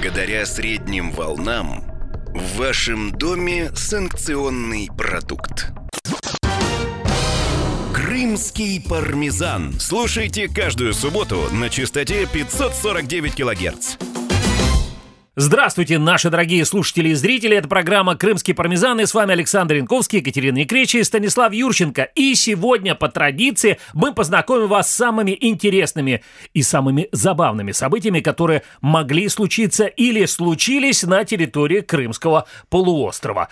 [0.00, 1.82] Благодаря средним волнам
[2.32, 5.72] в вашем доме санкционный продукт.
[7.92, 9.74] Крымский пармезан.
[9.80, 13.96] Слушайте каждую субботу на частоте 549 килогерц.
[15.40, 17.56] Здравствуйте, наши дорогие слушатели и зрители.
[17.56, 22.08] Это программа «Крымский пармезан» и с вами Александр Янковский, Екатерина Некречи и Станислав Юрченко.
[22.16, 26.24] И сегодня, по традиции, мы познакомим вас с самыми интересными
[26.54, 33.48] и самыми забавными событиями, которые могли случиться или случились на территории Крымского полуострова.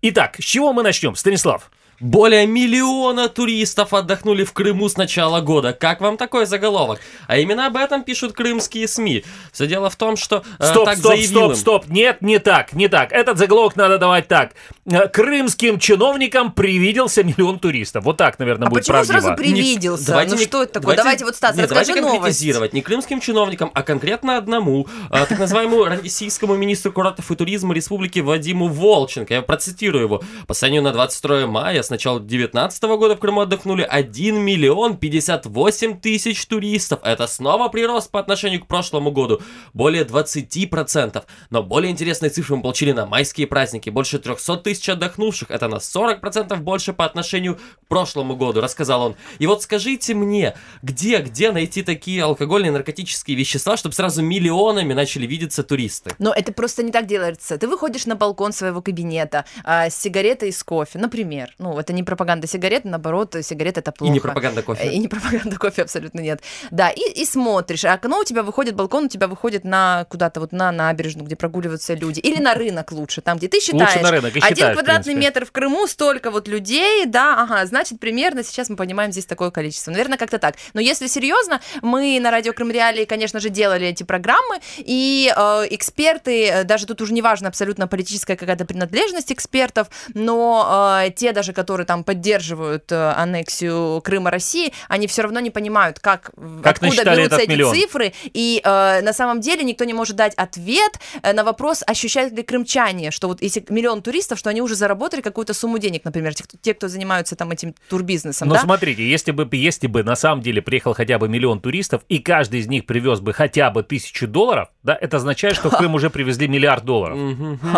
[0.00, 1.70] Итак, с чего мы начнем, Станислав?
[2.00, 5.72] Более миллиона туристов отдохнули в Крыму с начала года.
[5.72, 7.00] Как вам такой заголовок?
[7.26, 9.24] А именно об этом пишут крымские СМИ.
[9.52, 11.56] Все дело в том, что э, Стоп, так стоп, заявил стоп, им.
[11.56, 11.86] стоп.
[11.88, 13.12] Нет, не так, не так.
[13.12, 14.52] Этот заголовок надо давать так.
[14.84, 18.04] Э, Крымским чиновникам привиделся миллион туристов.
[18.04, 19.20] Вот так, наверное, А будет почему правдиво.
[19.20, 20.06] сразу привиделся?
[20.08, 20.96] Давайте ну не- что это такое?
[20.96, 22.20] Давайте, вот, Стас, нет, расскажи давайте новость.
[22.22, 22.72] конкретизировать.
[22.74, 28.18] Не крымским чиновникам, а конкретно одному, а, так называемому российскому министру курортов и туризма Республики
[28.18, 29.32] Вадиму Волченко.
[29.32, 30.22] Я процитирую его.
[30.46, 36.44] По на 22 мая с начала 2019 года в Крыму отдохнули 1 миллион 58 тысяч
[36.46, 37.00] туристов.
[37.02, 39.40] Это снова прирост по отношению к прошлому году.
[39.72, 41.24] Более 20%.
[41.50, 43.90] Но более интересные цифры мы получили на майские праздники.
[43.90, 45.50] Больше 300 тысяч отдохнувших.
[45.50, 49.16] Это на 40% больше по отношению к прошлому году, рассказал он.
[49.38, 55.26] И вот скажите мне, где, где найти такие алкогольные наркотические вещества, чтобы сразу миллионами начали
[55.26, 56.14] видеться туристы?
[56.18, 57.58] Но это просто не так делается.
[57.58, 61.54] Ты выходишь на балкон своего кабинета а, с сигаретой и с кофе, например.
[61.58, 64.12] Ну, это не пропаганда сигарет, наоборот, сигарет это И плохо.
[64.12, 64.90] не пропаганда кофе.
[64.92, 66.40] И не пропаганда кофе абсолютно нет.
[66.70, 70.40] Да, и, и смотришь, а окно у тебя выходит, балкон у тебя выходит на куда-то
[70.40, 72.20] вот на набережную, где прогуливаются люди.
[72.20, 74.00] Или на рынок лучше, там, где ты считаешь.
[74.02, 75.26] на рынок и Один считаешь, в квадратный принципе.
[75.26, 79.50] метр в Крыму, столько вот людей, да, ага, значит, примерно сейчас мы понимаем здесь такое
[79.50, 79.90] количество.
[79.90, 80.56] Наверное, как-то так.
[80.74, 85.66] Но если серьезно, мы на радио Крым Реалии, конечно же, делали эти программы, и э,
[85.70, 91.32] эксперты, э, даже тут уже не важно абсолютно политическая какая-то принадлежность экспертов, но э, те
[91.32, 96.30] даже, которые там поддерживают э, аннексию Крыма России, они все равно не понимают, как,
[96.62, 97.74] Как откуда берутся эти миллион?
[97.74, 102.32] цифры, и э, на самом деле никто не может дать ответ э, на вопрос, ощущают
[102.32, 106.34] ли крымчане, что вот если миллион туристов, что они уже заработали какую-то сумму денег, например,
[106.34, 108.60] те, кто, те, кто занимаются там этим турбизнесом, Но да?
[108.60, 112.60] смотрите, если бы, если бы на самом деле приехал хотя бы миллион туристов, и каждый
[112.60, 116.10] из них привез бы хотя бы тысячу долларов, да, это означает, что в Крым уже
[116.10, 117.18] привезли миллиард долларов.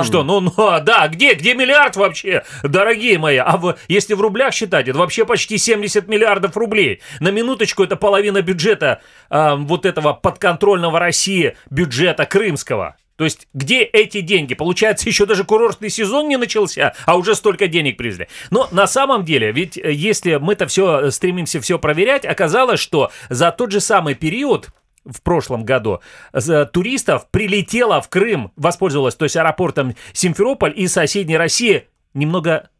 [0.04, 3.36] Что, ну, ну, а, да, где, где миллиард вообще, дорогие мои?
[3.36, 7.00] А в, если в рублях считать, это вообще почти 70 миллиардов рублей.
[7.20, 9.00] На минуточку это половина бюджета
[9.30, 12.96] а, вот этого подконтрольного России бюджета крымского.
[13.18, 14.54] То есть, где эти деньги?
[14.54, 18.28] Получается, еще даже курортный сезон не начался, а уже столько денег привезли.
[18.50, 23.50] Но на самом деле, ведь э, если мы-то все стремимся все проверять, оказалось, что за
[23.50, 24.68] тот же самый период
[25.04, 26.00] в прошлом году
[26.32, 32.70] за туристов прилетело в Крым, воспользовалась, то есть аэропортом Симферополь и соседней России немного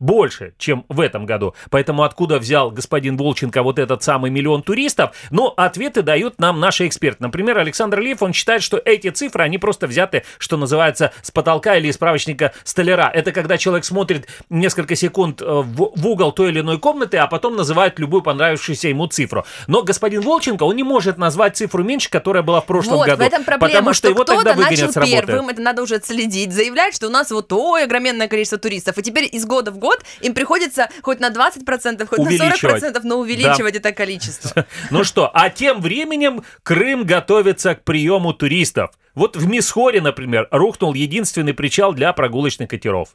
[0.00, 1.54] больше, чем в этом году.
[1.70, 5.14] Поэтому откуда взял господин Волченко вот этот самый миллион туристов?
[5.30, 7.22] Ну, ответы дают нам наши эксперты.
[7.22, 11.76] Например, Александр Лев, он считает, что эти цифры, они просто взяты, что называется, с потолка
[11.76, 13.10] или из справочника столяра.
[13.12, 17.26] Это когда человек смотрит несколько секунд э, в, в угол той или иной комнаты, а
[17.26, 19.44] потом называет любую понравившуюся ему цифру.
[19.68, 23.22] Но господин Волченко, он не может назвать цифру меньше, которая была в прошлом вот, году.
[23.22, 25.26] в этом проблема, потому что, его тогда выгонят начал с работы.
[25.26, 29.02] первым, это надо уже отследить, заявлять, что у нас вот ой, огроменное количество туристов, и
[29.02, 29.83] теперь из года в год
[30.20, 32.82] им приходится хоть на 20%, хоть Увеличивать.
[32.82, 34.66] на 40%, но увеличивать это количество.
[34.90, 38.90] Ну что, а тем временем Крым готовится к приему туристов.
[39.14, 43.10] Вот в Мисхоре, например, рухнул единственный причал для прогулочных катеров.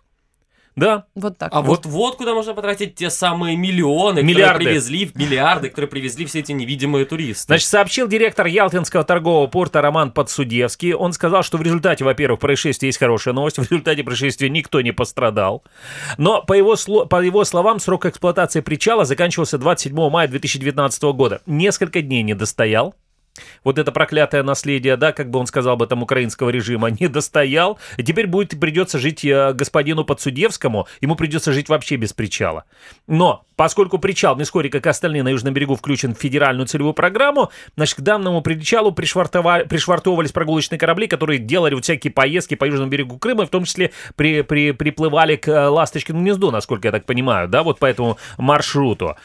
[0.76, 1.50] Да, Вот так.
[1.54, 4.54] А вот вот куда можно потратить те самые миллионы, Миллиарды.
[4.54, 7.46] которые привезли, миллиарды, которые привезли все эти невидимые туристы.
[7.48, 10.94] Значит, сообщил директор Ялтинского торгового порта Роман Подсудевский.
[10.94, 13.58] Он сказал, что в результате, во-первых, происшествия есть хорошая новость.
[13.58, 15.64] В результате происшествия никто не пострадал.
[16.18, 16.76] Но, по его,
[17.06, 21.42] по его словам, срок эксплуатации причала заканчивался 27 мая 2019 года.
[21.46, 22.96] Несколько дней не достоял.
[23.64, 27.80] Вот это проклятое наследие, да, как бы он сказал об этом украинского режима, не достоял.
[27.98, 32.66] Теперь будет, придется жить э, господину Подсудевскому, ему придется жить вообще без причала.
[33.08, 36.94] Но поскольку причал в Мискоре, как и остальные на Южном берегу, включен в федеральную целевую
[36.94, 42.90] программу, значит, к данному причалу пришвартовывались прогулочные корабли, которые делали вот всякие поездки по Южному
[42.90, 47.06] берегу Крыма, в том числе при, при, приплывали к э, Ласточкину гнезду, насколько я так
[47.06, 49.18] понимаю, да, вот по этому маршруту.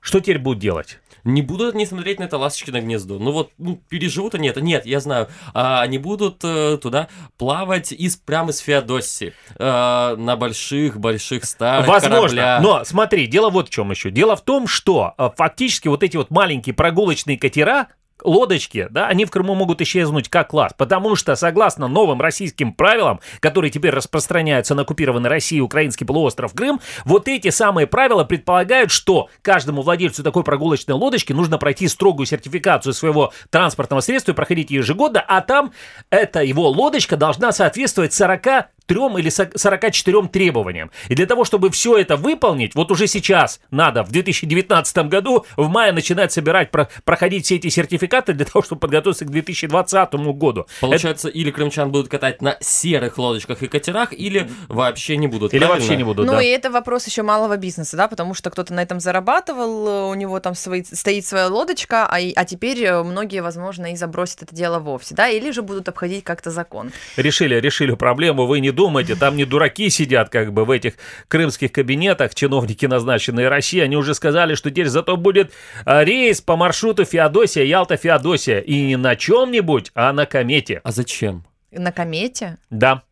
[0.00, 0.98] Что теперь будут делать?
[1.24, 3.18] Не будут они смотреть на это ласточкино гнездо.
[3.18, 4.60] Ну вот, ну, переживут они это.
[4.60, 5.28] Нет, я знаю.
[5.54, 7.08] А, они будут э, туда
[7.38, 9.32] плавать из, прямо из Феодосии.
[9.56, 12.42] э, на больших-больших старых Возможно.
[12.42, 12.62] кораблях.
[12.62, 14.10] Но смотри, дело вот в чем еще.
[14.10, 17.88] Дело в том, что э, фактически вот эти вот маленькие прогулочные катера,
[18.24, 23.20] лодочки, да, они в Крыму могут исчезнуть как класс, потому что, согласно новым российским правилам,
[23.40, 29.28] которые теперь распространяются на оккупированный Россией украинский полуостров Крым, вот эти самые правила предполагают, что
[29.42, 35.24] каждому владельцу такой прогулочной лодочки нужно пройти строгую сертификацию своего транспортного средства и проходить ежегодно,
[35.26, 35.72] а там
[36.10, 40.90] эта его лодочка должна соответствовать 40 43 или 44 требованиям.
[41.08, 45.68] И для того, чтобы все это выполнить, вот уже сейчас надо в 2019 году в
[45.68, 50.66] мае начинать собирать, про, проходить все эти сертификаты для того, чтобы подготовиться к 2020 году.
[50.80, 51.38] Получается, это...
[51.38, 55.54] или крымчан будут катать на серых лодочках и катерах, или вообще не будут.
[55.54, 55.80] Или правильно?
[55.80, 56.42] вообще не будут, Ну да.
[56.42, 60.40] и это вопрос еще малого бизнеса, да, потому что кто-то на этом зарабатывал, у него
[60.40, 64.78] там свои, стоит своя лодочка, а, а теперь э, многие, возможно, и забросят это дело
[64.78, 66.92] вовсе, да, или же будут обходить как-то закон.
[67.16, 70.94] Решили, решили проблему, вы не думайте, там не дураки сидят как бы в этих
[71.28, 75.52] крымских кабинетах, чиновники, назначенные Россией, они уже сказали, что теперь зато будет
[75.84, 80.80] а, рейс по маршруту Феодосия, Ялта-Феодосия, и не на чем-нибудь, а на комете.
[80.82, 81.44] А зачем?
[81.70, 82.56] На комете?
[82.70, 83.02] Да.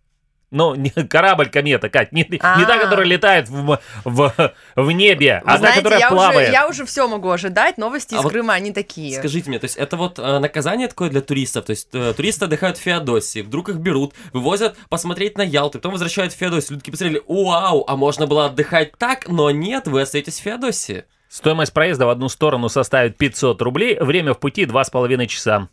[0.51, 2.79] Ну, не, корабль комета, Кать, не, не та, А.
[2.79, 6.49] которая летает в, в, в небе, Вы а та, знаете, которая я плавает.
[6.49, 9.17] уже, я уже все могу ожидать, новости А из вот Крыма, они такие.
[9.19, 12.47] Скажите мне, то есть это вот э, наказание такое для туристов, то есть э, туристы
[12.47, 16.71] отдыхают в Феодосии, вдруг их берут, вывозят посмотреть на Ялту, потом возвращают в Феодосию.
[16.73, 21.05] Люди такие посмотрели, вау, а можно было отдыхать так, но нет, вы остаетесь в Феодосии.
[21.29, 25.69] Стоимость проезда в одну сторону составит 500 рублей, время в пути 2,5 часа.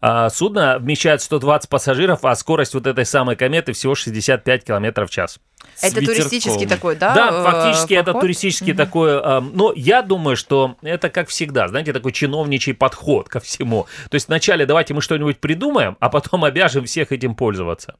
[0.00, 5.12] А, судно вмещает 120 пассажиров, а скорость вот этой самой кометы всего 65 километров в
[5.12, 5.40] час.
[5.82, 7.14] Это туристический такой, да?
[7.14, 8.22] Да, э, фактически это поход?
[8.22, 8.76] туристический Мгм.
[8.76, 13.86] такой, э, но я думаю, что это как всегда, знаете, такой чиновничий подход ко всему.
[14.08, 17.96] То есть вначале давайте мы что-нибудь придумаем, а потом обяжем всех этим пользоваться.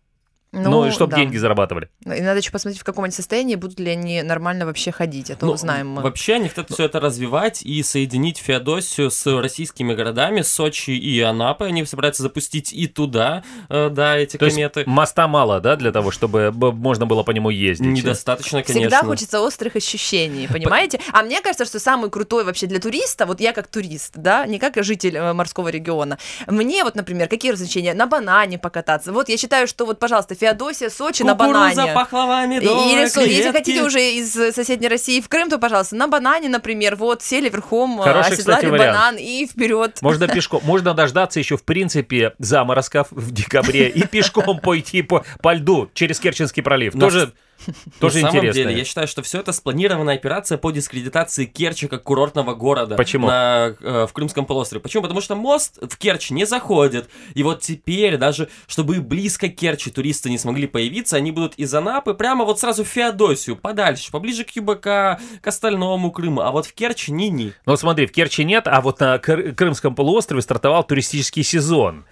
[0.52, 1.18] Ну, и чтобы да.
[1.18, 1.90] деньги зарабатывали.
[2.04, 5.36] И надо еще посмотреть, в каком они состоянии, будут ли они нормально вообще ходить, а
[5.36, 6.02] то Ну, узнаем мы.
[6.02, 11.68] Вообще они хотят все это развивать и соединить Феодосию с российскими городами, Сочи и Анапой.
[11.68, 14.84] Они собираются запустить и туда, э, да, эти То есть кометы.
[14.86, 17.86] моста мало, да, для того, чтобы можно было по нему ездить.
[17.86, 18.88] Недостаточно, конечно.
[18.88, 21.00] Всегда хочется острых ощущений, понимаете?
[21.12, 24.58] А мне кажется, что самый крутой вообще для туриста, вот я как турист, да, не
[24.58, 27.92] как житель э, морского региона, мне вот, например, какие развлечения?
[27.92, 29.12] На банане покататься.
[29.12, 31.92] Вот я считаю, что вот, пожалуйста, Феодосия, Сочи на Кукуруза, банане.
[31.94, 33.52] пахлава, медовая, Или, со- если креветки.
[33.58, 38.00] хотите уже из соседней России в Крым, то, пожалуйста, на банане, например, вот, сели верхом,
[38.00, 38.96] э, Хороший, оседлали кстати, вариант.
[38.98, 39.98] банан и вперед.
[40.02, 45.52] Можно пешком, можно дождаться еще, в принципе, заморозков в декабре и пешком пойти по, по
[45.54, 46.94] льду через Керченский пролив.
[46.94, 47.32] Но Тоже,
[48.00, 52.02] тоже На самом деле, я считаю, что все это спланированная операция по дискредитации Керчи как
[52.02, 52.96] курортного города.
[52.96, 53.26] Почему?
[53.26, 54.80] На, э, в Крымском полуострове.
[54.80, 55.02] Почему?
[55.02, 57.08] Потому что мост в Керчь не заходит.
[57.34, 61.54] И вот теперь, даже чтобы и близко к Керчи туристы не смогли появиться, они будут
[61.56, 66.40] из Анапы прямо вот сразу в Феодосию, подальше, поближе к ЮБК, к остальному Крыму.
[66.42, 67.52] А вот в Керчь ни-ни.
[67.66, 72.04] Ну смотри, в Керчи нет, а вот на Кр- Крымском полуострове стартовал туристический сезон.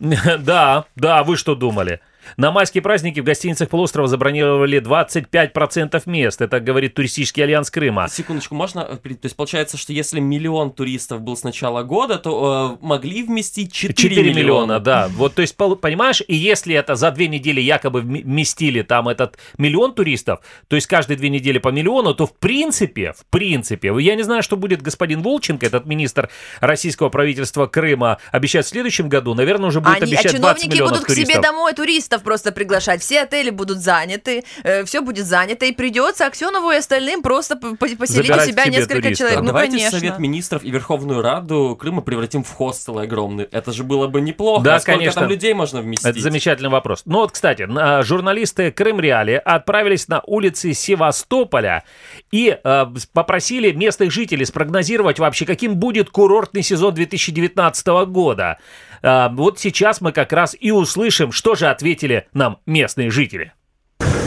[0.44, 2.00] Да, да, вы что думали?
[2.36, 6.40] На майские праздники в гостиницах полуострова забронировали 25% мест.
[6.40, 8.08] Это говорит туристический альянс Крыма.
[8.08, 8.80] Секундочку, можно?
[8.80, 13.22] э, То есть получается, что если миллион туристов был с начала года, то э, могли
[13.22, 15.08] вместить 4, 4 миллиона, да.
[15.14, 19.36] Вот, то есть, понимаешь, и если это за две недели якобы вм- вместили там этот
[19.58, 24.14] миллион туристов, то есть каждые две недели по миллиону, то в принципе, в принципе, я
[24.14, 26.30] не знаю, что будет господин Волченко, этот министр
[26.60, 30.68] российского правительства Крыма, обещать в следующем году, наверное, уже будет Они, а обещать 20 чиновники
[30.68, 31.32] миллионов будут к туристов.
[31.34, 33.00] себе домой туристов просто приглашать.
[33.02, 34.44] Все отели будут заняты,
[34.84, 39.18] все будет занято, и придется Аксенову и остальным просто поселить Забирать у себя несколько туристов.
[39.18, 39.40] человек.
[39.40, 39.98] Ну, Давайте конечно.
[39.98, 43.44] Совет Министров и Верховную Раду Крыма превратим в хостел огромный.
[43.50, 44.62] Это же было бы неплохо.
[44.64, 45.20] Да, А сколько конечно.
[45.22, 46.06] там людей можно вместить?
[46.06, 47.02] Это замечательный вопрос.
[47.06, 51.84] Ну вот, кстати, на- журналисты Крым Реали отправились на улицы Севастополя
[52.30, 58.58] и э, попросили местных жителей спрогнозировать вообще, каким будет курортный сезон 2019 года.
[59.02, 63.52] Э, вот сейчас мы как раз и услышим, что же ответили нам местные жители.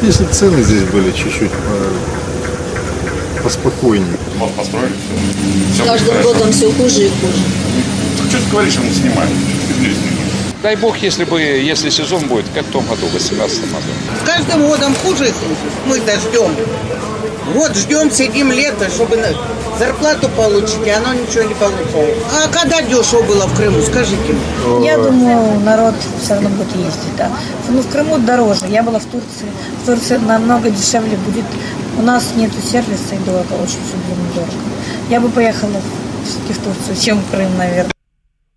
[0.01, 4.17] Если цены здесь были чуть-чуть по- поспокойнее.
[4.37, 4.93] Мост построили,
[5.73, 5.83] все.
[5.83, 7.43] С каждым годом все хуже и хуже.
[8.29, 9.29] Что ты говоришь, мы снимаем?
[9.29, 9.97] Что ты снимаешь?
[10.63, 13.83] Дай бог, если бы, если сезон будет, как в том году, в 18 году.
[14.23, 15.55] С каждым годом хуже и хуже.
[15.85, 16.51] Мы-то ждем.
[17.53, 22.17] Вот ждем, сидим лето, чтобы на- зарплату получить, и оно ничего не получает.
[22.33, 24.85] А когда дешево было в Крыму, скажите мне?
[24.87, 27.31] Я думаю, народ все равно будет ездить, да.
[27.69, 28.65] Ну, в Крыму дороже.
[28.67, 29.47] Я была в Турции.
[29.83, 31.45] В Турции намного дешевле будет.
[31.97, 33.95] У нас нет сервиса и дорого, очень все
[34.35, 34.51] дорого.
[35.09, 35.79] Я бы поехала
[36.25, 37.91] все-таки в Турцию, чем в Крым, наверное.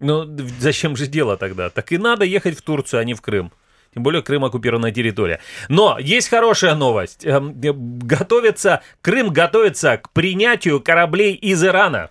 [0.00, 0.24] Ну,
[0.58, 1.68] зачем же дело тогда?
[1.70, 3.52] Так и надо ехать в Турцию, а не в Крым.
[3.92, 5.40] Тем более Крым оккупированная территория.
[5.68, 7.26] Но есть хорошая новость.
[7.26, 12.10] Эм, э, Готовится, Крым готовится к принятию кораблей из Ирана.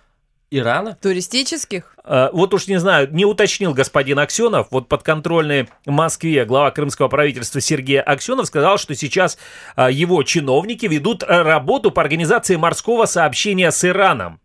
[0.50, 0.98] Ирана?
[1.00, 1.94] Туристических?
[2.04, 7.60] Э, Вот уж не знаю, не уточнил господин Аксенов, вот подконтрольный Москве глава крымского правительства
[7.60, 9.38] Сергей Аксенов сказал, что сейчас
[9.76, 14.40] э, его чиновники ведут работу по организации морского сообщения с Ираном.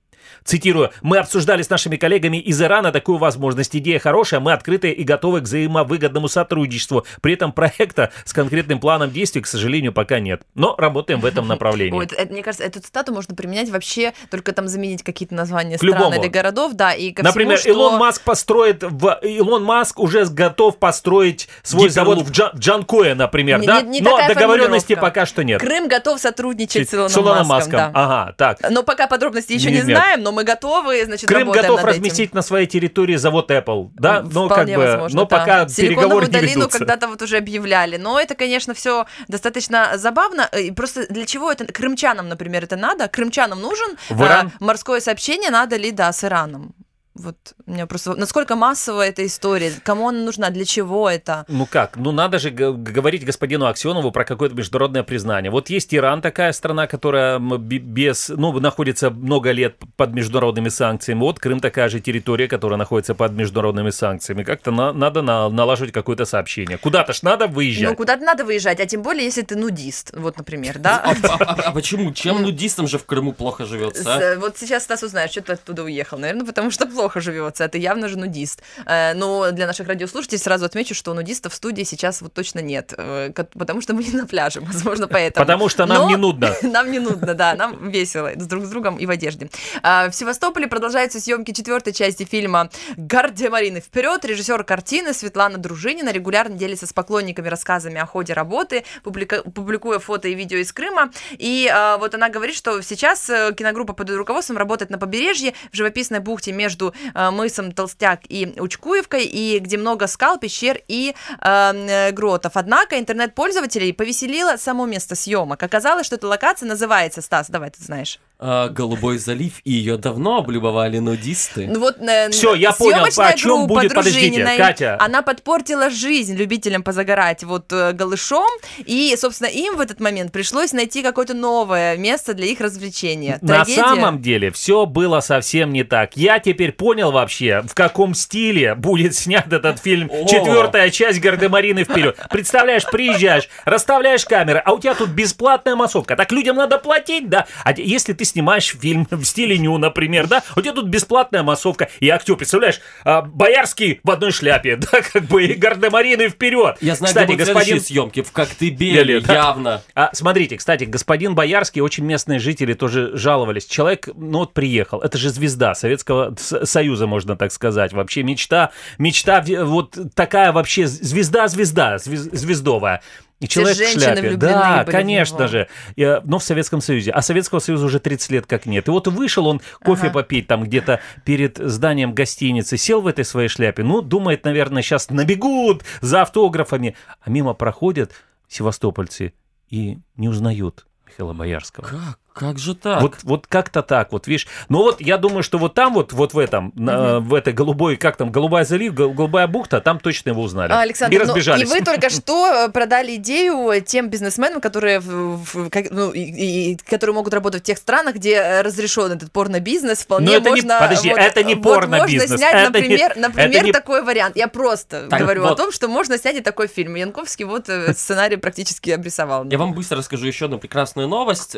[0.50, 3.76] Цитирую, мы обсуждали с нашими коллегами из Ирана такую возможность.
[3.76, 7.04] Идея хорошая, мы открыты и готовы к взаимовыгодному сотрудничеству.
[7.22, 10.44] При этом проекта с конкретным планом действий, к сожалению, пока нет.
[10.54, 11.98] Но работаем в этом направлении.
[11.98, 16.14] Ой, это- мне кажется, эту цитату можно применять вообще, только там заменить какие-то названия стран
[16.14, 20.26] или городов, да, и ко всему, Например, что- Илон Маск построит, в, Илон Маск уже
[20.26, 23.82] готов построить свой завод в Джан- Джанкое, например, Не- да?
[23.82, 25.60] не- не Но договоренности пока что нет.
[25.60, 27.92] Крым готов сотрудничать с Илоном, С Илоном Маском, да.
[27.96, 28.60] Ага, так.
[28.70, 29.86] Но пока подробностей еще не Нет.
[29.86, 31.88] знаем, но мы готовы, значит, Крым готов над этим.
[32.04, 34.22] разместить на своей территории завод Apple, да?
[34.22, 35.38] Как Вполне бы, возможно, но да.
[35.38, 36.80] пока Силиконовую переговоры не долину ведутся.
[36.80, 37.98] когда-то вот уже объявляли.
[37.98, 40.50] Но это, конечно, все достаточно забавно.
[40.60, 41.66] И просто для чего это?
[41.66, 43.08] Крымчанам, например, это надо?
[43.08, 44.52] Крымчанам нужен В Иран?
[44.60, 46.76] а, морское сообщение, надо ли, да, с Ираном?
[47.16, 48.14] Вот у меня просто...
[48.16, 49.72] Насколько массовая эта история?
[49.84, 50.50] Кому она нужна?
[50.50, 51.46] Для чего это?
[51.48, 51.96] Ну как?
[51.96, 55.50] Ну надо же г- говорить господину Аксенову про какое-то международное признание.
[55.50, 61.20] Вот есть Иран, такая страна, которая без, ну, находится много лет под международными санкциями.
[61.22, 64.44] Вот Крым такая же территория, которая находится под международными санкциями.
[64.44, 66.78] Как-то на- надо на- налаживать какое-то сообщение.
[66.78, 67.90] Куда-то ж надо выезжать.
[67.92, 71.02] Ну, куда-то надо выезжать, а тем более, если ты нудист, вот, например, да?
[71.02, 72.12] А, а- а почему?
[72.12, 74.04] Чем нудистам же в Крыму плохо живется?
[74.34, 74.38] А?
[74.38, 76.18] Вот сейчас Стас узнает, что ты оттуда уехал.
[76.18, 77.66] Наверное, потому что плохо живется.
[77.66, 78.62] а ты явно же нудист.
[78.86, 82.94] Э, Но для наших радиослушателей сразу отмечу, что нудистов в студии сейчас вот точно нет.
[82.98, 85.46] э, Потому что мы не на пляже, возможно, поэтому.
[85.46, 86.54] Потому что нам Но не нудно.
[86.62, 89.50] Нам не нудно, да, нам весело с друг с другом и в одежде.
[89.84, 94.26] А, В Севастополе продолжаются съемки четвертой части фильма «Гардия Марины вперед».
[94.26, 100.28] Режиссер картины Светлана Дружинина регулярно делится с поклонниками рассказами о ходе работы, публика- публикуя фото
[100.28, 101.12] и видео из Крыма.
[101.38, 105.76] И а, вот она говорит, что сейчас э, киногруппа под руководством работает на побережье, в
[105.76, 112.12] живописной бухте между мысом Толстяк и Учкуевкой, и где много скал, пещер и э, э,
[112.12, 112.54] гротов.
[112.56, 115.62] Однако интернет-пользователей повеселило само место съемок.
[115.64, 118.20] Оказалось, что эта локация называется, Стас, давай ты знаешь.
[118.38, 121.68] А, Голубой залив, и ее давно облюбовали нудисты.
[121.68, 124.98] Ну вот э, Всё, я понял, о группа будет, подождите, Катя.
[125.00, 128.50] Она подпортила жизнь любителям позагорать вот э, голышом,
[128.80, 133.40] и, собственно, им в этот момент пришлось найти какое-то новое место для их развлечения.
[133.42, 133.82] На Трагедия.
[133.82, 136.18] самом деле все было совсем не так.
[136.18, 140.10] Я теперь понял вообще, в каком стиле будет снят этот фильм.
[140.12, 140.28] О.
[140.28, 142.20] Четвертая часть Гардемарины вперед.
[142.30, 146.18] Представляешь, приезжаешь, расставляешь камеры, а у тебя тут бесплатная массовка.
[146.18, 147.48] Так людям надо платить, да?
[147.64, 151.90] А если ты снимаешь фильм в стиле Ню, например, да, у тебя тут бесплатная массовка.
[152.00, 156.78] И актер, представляешь, а, Боярский в одной шляпе, да, как бы, и Гардемарины вперед.
[156.82, 157.80] Я знаю, Кстати, господин...
[157.80, 158.22] съемки.
[158.22, 159.34] В Коктебеле, да.
[159.34, 159.82] явно.
[159.94, 163.66] А, смотрите, кстати, господин Боярский, очень местные жители тоже жаловались.
[163.66, 167.94] Человек, ну вот приехал, это же звезда Советского Союза, можно так сказать.
[167.94, 173.02] Вообще мечта, мечта, вот такая вообще звезда-звезда, звез- звездовая.
[173.40, 174.36] И человек в шляпе.
[174.38, 175.68] Да, были конечно же.
[175.96, 177.12] И, Но в Советском Союзе.
[177.12, 178.88] А Советского Союза уже 30 лет как нет.
[178.88, 180.14] И вот вышел он кофе Ага.
[180.14, 183.84] попить там где-то перед зданием гостиницы, сел в этой своей шляпе.
[183.84, 186.96] Ну, думает, наверное, сейчас набегут за автографами.
[187.20, 188.14] А мимо проходят
[188.48, 189.34] севастопольцы
[189.70, 191.86] и не узнают Михаила Боярского.
[191.86, 192.20] Как?
[192.36, 193.02] Как же так?
[193.02, 194.46] Вот, вот как-то так, вот видишь.
[194.68, 197.96] Ну вот я думаю, что вот там вот, вот в этом, на- в этой голубой,
[197.96, 200.70] как там, голубая залив, гол- голубая бухта, там точно его узнали.
[200.74, 201.62] А, Александр, и ну, разбежались.
[201.64, 206.74] и вы только что э, продали идею тем бизнесменам, которые, в- в- как- ну, и-
[206.74, 210.00] и- которые могут работать в тех странах, где э, разрешен этот порно-бизнес.
[210.00, 212.68] Вполне Но это не- можно, подожди, вот, это не вот порно-бизнес, Можно снять, это не-
[212.84, 214.36] например, это например не- такой вариант.
[214.36, 215.58] Я просто Так, говорю о вот.
[215.58, 216.96] том, что можно снять и такой фильм.
[216.96, 219.46] Янковский вот э, сценарий практически обрисовал.
[219.50, 221.56] Я вам быстро расскажу еще одну прекрасную новость.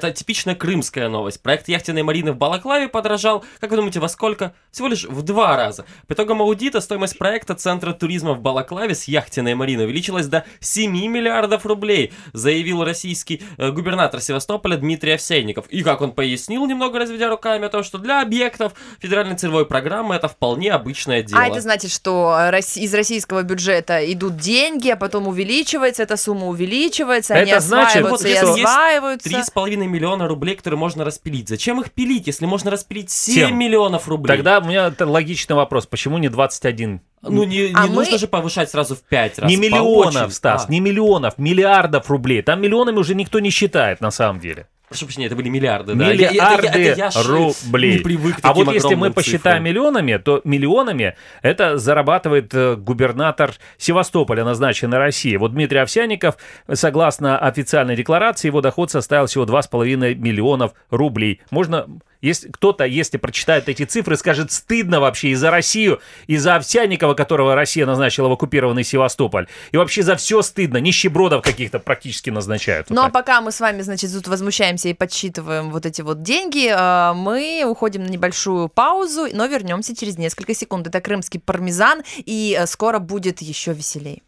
[0.00, 1.42] Это типичная крымская новость.
[1.42, 4.54] Проект яхтенной марины в Балаклаве подорожал, как вы думаете, во сколько?
[4.70, 5.84] Всего лишь в два раза.
[6.06, 10.90] По итогам аудита стоимость проекта Центра туризма в Балаклаве с яхтенной мариной увеличилась до 7
[10.90, 15.66] миллиардов рублей, заявил российский э, губернатор Севастополя Дмитрий Овсейников.
[15.68, 20.14] И как он пояснил, немного разведя руками, о том, что для объектов федеральной целевой программы
[20.14, 21.42] это вполне обычное дело.
[21.42, 26.46] А это значит, что э, из российского бюджета идут деньги, а потом увеличивается, эта сумма
[26.46, 29.28] увеличивается, они Это значит, осваиваются и вот есть осваиваются.
[29.28, 31.48] Три с половиной миллиона рублей, которые можно распилить.
[31.48, 33.56] Зачем их пилить, если можно распилить 7 Семь.
[33.56, 34.36] миллионов рублей?
[34.36, 37.00] Тогда у меня это логичный вопрос, почему не 21?
[37.22, 39.50] Ну, не, не А мы- нужно же повышать сразу в 5 раз.
[39.50, 40.32] не миллионов.
[40.32, 40.72] Стас, А.
[40.72, 42.40] не миллионов, миллиардов рублей.
[42.42, 44.68] Там миллионами уже никто не считает на самом деле.
[44.90, 46.08] Прошу прощения, это были миллиарды, да?
[46.12, 47.98] Миллиарды Я- я- я рублей.
[47.98, 49.62] не привык к а вот если мы посчитаем цифрам.
[49.62, 55.36] миллионами, то миллионами это зарабатывает э, губернатор Севастополя, назначенный России.
[55.36, 56.38] Вот Дмитрий Овсяников,
[56.72, 61.40] согласно официальной декларации, его доход составил всего 2,5 миллионов рублей.
[61.52, 61.86] Можно,
[62.22, 67.14] если кто-то, если прочитает эти цифры, скажет, стыдно вообще и за Россию, и за Овсяникова,
[67.14, 69.46] которого Россия назначила в оккупированный Севастополь.
[69.72, 70.78] И вообще за все стыдно.
[70.78, 72.90] Нищебродов каких-то практически назначают.
[72.90, 73.12] Вот Ну а так.
[73.12, 77.64] пока мы с вами, значит, тут возмущаемся и подсчитываем вот эти вот деньги, э, мы
[77.66, 80.86] уходим на небольшую паузу, но вернемся через несколько секунд.
[80.86, 84.22] Это крымский пармезан, и э, скоро будет еще веселей.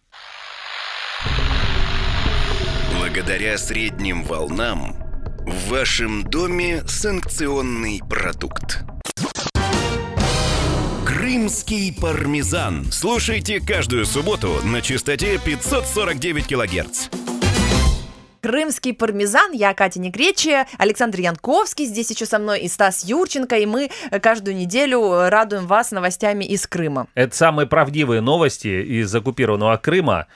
[2.99, 5.02] Благодаря средним волнам
[5.53, 8.85] в вашем доме санкционный продукт.
[11.05, 12.87] Крымский пармезан.
[12.91, 17.09] Слушайте каждую субботу на частоте 549 килогерц.
[18.41, 23.67] Крымский пармезан, я Катя Негречи, Александр Янковский, здесь еще со мной и Стас Юрченко, и
[23.67, 23.91] мы
[24.23, 27.07] каждую неделю радуем вас новостями из Крыма.
[27.15, 30.27] Это самые правдивые новости из оккупированного Крыма.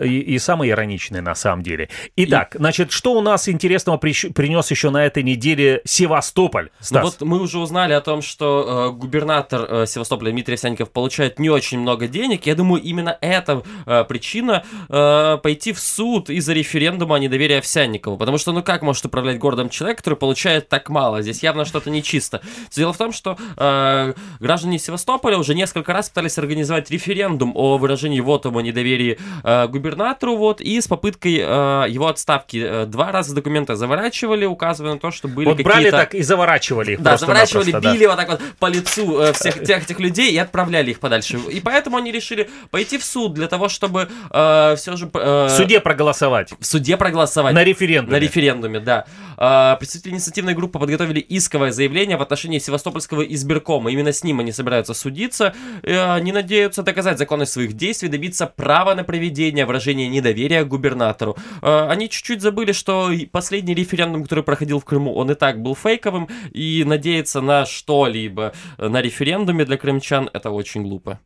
[0.00, 1.88] И, и самые ироничные на самом деле.
[2.16, 6.70] Итак, значит, что у нас интересного прищ- принес еще на этой неделе Севастополь?
[6.80, 7.04] Ну Стас?
[7.04, 11.50] вот мы уже узнали о том, что э, губернатор э, Севастополя Дмитрий Овсянников получает не
[11.50, 12.46] очень много денег.
[12.46, 18.16] Я думаю, именно это э, причина э, пойти в суд из-за референдума о недоверии Овсянникову.
[18.16, 21.20] Потому что, ну как может управлять городом человек, который получает так мало?
[21.20, 22.40] Здесь явно что-то нечисто.
[22.74, 28.20] Дело в том, что э, граждане Севастополя уже несколько раз пытались организовать референдум о выражении
[28.20, 32.62] вотума недоверии э, губернатору, вот, и с попыткой э, его отставки.
[32.64, 35.70] Э, Два раза документы заворачивали, указывая на то, что были вот какие-то...
[35.70, 37.92] брали так и заворачивали их Да, заворачивали, да.
[37.92, 41.38] били вот так вот по лицу э, всех тех этих людей и отправляли их подальше.
[41.50, 45.10] И поэтому они решили пойти в суд для того, чтобы все же...
[45.12, 46.52] э, В суде проголосовать.
[46.58, 47.54] в суде проголосовать.
[47.54, 48.16] На референдуме.
[48.16, 49.06] На референдуме, да.
[49.36, 53.90] А, Представители инициативной группы подготовили исковое заявление в отношении Севастопольского избиркома.
[53.90, 55.54] Именно с ним они собираются судиться.
[55.82, 61.36] Э, Они надеются доказать законность своих действий, добиться права на проведение выражения недоверия губернатору.
[61.62, 65.74] Э, Они чуть-чуть забыли, что последний референдум, который проходил в Крыму, он и так был
[65.74, 71.18] фейковым, и надеяться на что-либо на референдуме для крымчан это очень глупо.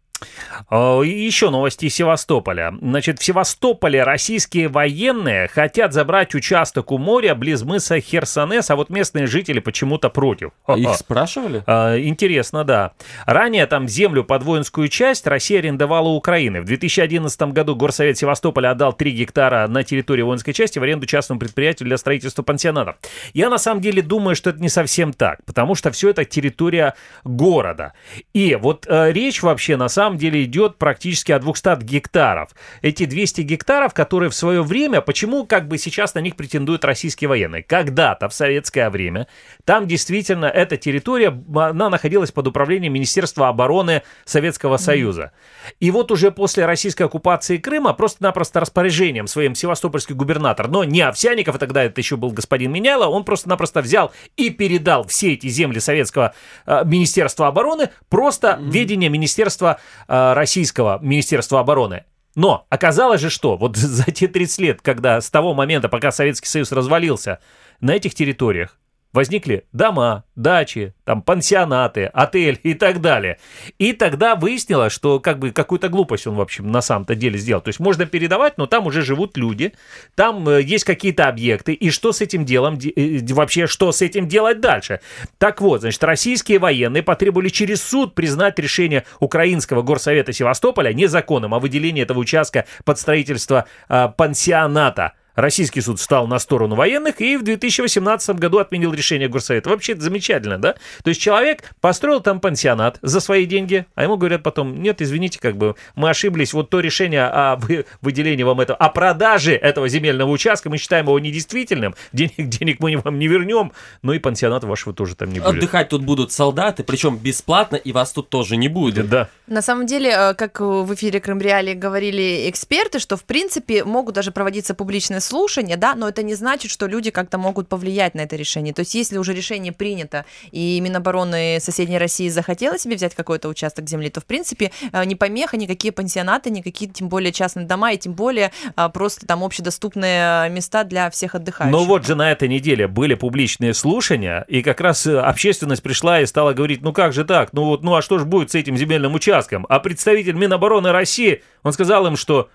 [0.70, 2.74] И Еще новости из Севастополя.
[2.80, 8.90] Значит, в Севастополе российские военные хотят забрать участок у моря близ мыса Херсонес, а вот
[8.90, 10.50] местные жители почему-то против.
[10.76, 11.62] Их спрашивали?
[11.66, 12.92] А, Интересно, да.
[13.26, 16.62] Ранее там землю под воинскую часть Россия арендовала Украины.
[16.62, 21.40] В 2011 году Горсовет Севастополя отдал 3 гектара на территории воинской части в аренду частному
[21.40, 22.96] предприятию для строительства пансионатов.
[23.34, 26.94] Я на самом деле думаю, что это не совсем так, потому что все это территория
[27.24, 27.92] города.
[28.32, 32.50] И вот э, речь вообще на самом деле идет практически о 200 гектаров.
[32.82, 37.28] Эти 200 гектаров, которые в свое время, почему как бы сейчас на них претендуют российские
[37.28, 37.62] военные?
[37.62, 39.26] Когда-то в советское время
[39.64, 45.32] там действительно эта территория, она находилась под управлением Министерства обороны Советского Союза.
[45.80, 51.56] И вот уже после российской оккупации Крыма просто-напросто распоряжением своим севастопольский губернатор, но не Овсяников,
[51.56, 55.80] а тогда это еще был господин Меняйло, он просто-напросто взял и передал все эти земли
[55.80, 56.34] Советского
[56.66, 62.04] э, Министерства обороны просто в ведение Министерства Российского Министерства обороны.
[62.34, 66.48] Но оказалось же, что вот за те 30 лет, когда с того момента, пока Советский
[66.48, 67.40] Союз развалился,
[67.80, 68.78] на этих территориях
[69.16, 73.38] возникли дома, дачи, там пансионаты, отель и так далее.
[73.78, 77.62] И тогда выяснилось, что как бы какую-то глупость он, в общем, на самом-то деле сделал.
[77.62, 79.72] То есть можно передавать, но там уже живут люди,
[80.14, 84.02] там э, есть какие-то объекты, и что с этим делом, де- э, вообще, что с
[84.02, 85.00] этим делать дальше?
[85.38, 91.58] Так вот, значит, российские военные потребовали через суд признать решение Украинского горсовета Севастополя незаконным о
[91.58, 95.14] выделении этого участка под строительство э, пансионата.
[95.36, 99.68] Российский суд встал на сторону военных и в 2018 году отменил решение Горсовета.
[99.70, 100.74] Вообще это замечательно, да?
[101.04, 105.38] То есть человек построил там пансионат за свои деньги, а ему говорят потом, нет, извините,
[105.38, 109.88] как бы мы ошиблись, вот то решение о вы- выделении вам этого, о продаже этого
[109.88, 113.72] земельного участка, мы считаем его недействительным, денег, денег мы вам не вернем,
[114.02, 115.56] ну и пансионата вашего тоже там не будет.
[115.56, 119.08] Отдыхать тут будут солдаты, причем бесплатно, и вас тут тоже не будет.
[119.10, 119.28] Да.
[119.46, 124.14] На самом деле, э, как в эфире Крым Реалии говорили эксперты, что в принципе могут
[124.14, 128.20] даже проводиться публичные слушания, да, но это не значит, что люди как-то могут повлиять на
[128.20, 128.72] это решение.
[128.72, 133.88] То есть, если уже решение принято, и Минобороны соседней России захотела себе взять какой-то участок
[133.88, 137.98] земли, то в принципе э, не помеха, никакие пансионаты, никакие тем более частные дома, и
[137.98, 141.72] тем более э, просто там общедоступные места для всех отдыхающих.
[141.72, 146.20] Но вот же на этой неделе были публичные слушания, и как раз э, общественность пришла
[146.20, 148.54] и стала говорить, ну как же так, ну вот, ну а что ж будет с
[148.54, 149.66] этим земельным участком?
[149.68, 152.48] А представитель Минобороны России, он сказал им, что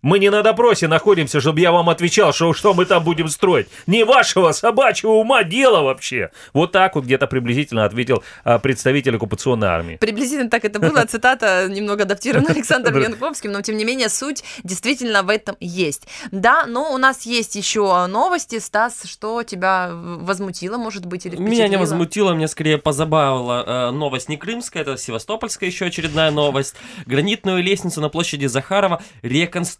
[0.00, 3.66] Мы не на допросе находимся, чтобы я вам отвечал, что, что мы там будем строить.
[3.88, 6.30] Не вашего собачьего ума дело вообще.
[6.52, 9.96] Вот так вот где-то приблизительно ответил а, представитель оккупационной армии.
[9.96, 11.04] Приблизительно так это было.
[11.08, 16.06] Цитата немного адаптирована Александром Янковским, но тем не менее суть действительно в этом есть.
[16.30, 18.60] Да, но у нас есть еще новости.
[18.60, 24.28] Стас, что тебя возмутило, может быть, или Меня не возмутило, меня скорее позабавила э, новость
[24.28, 26.76] не крымская, это севастопольская еще очередная новость.
[27.06, 29.02] Гранитную лестницу на площади Захарова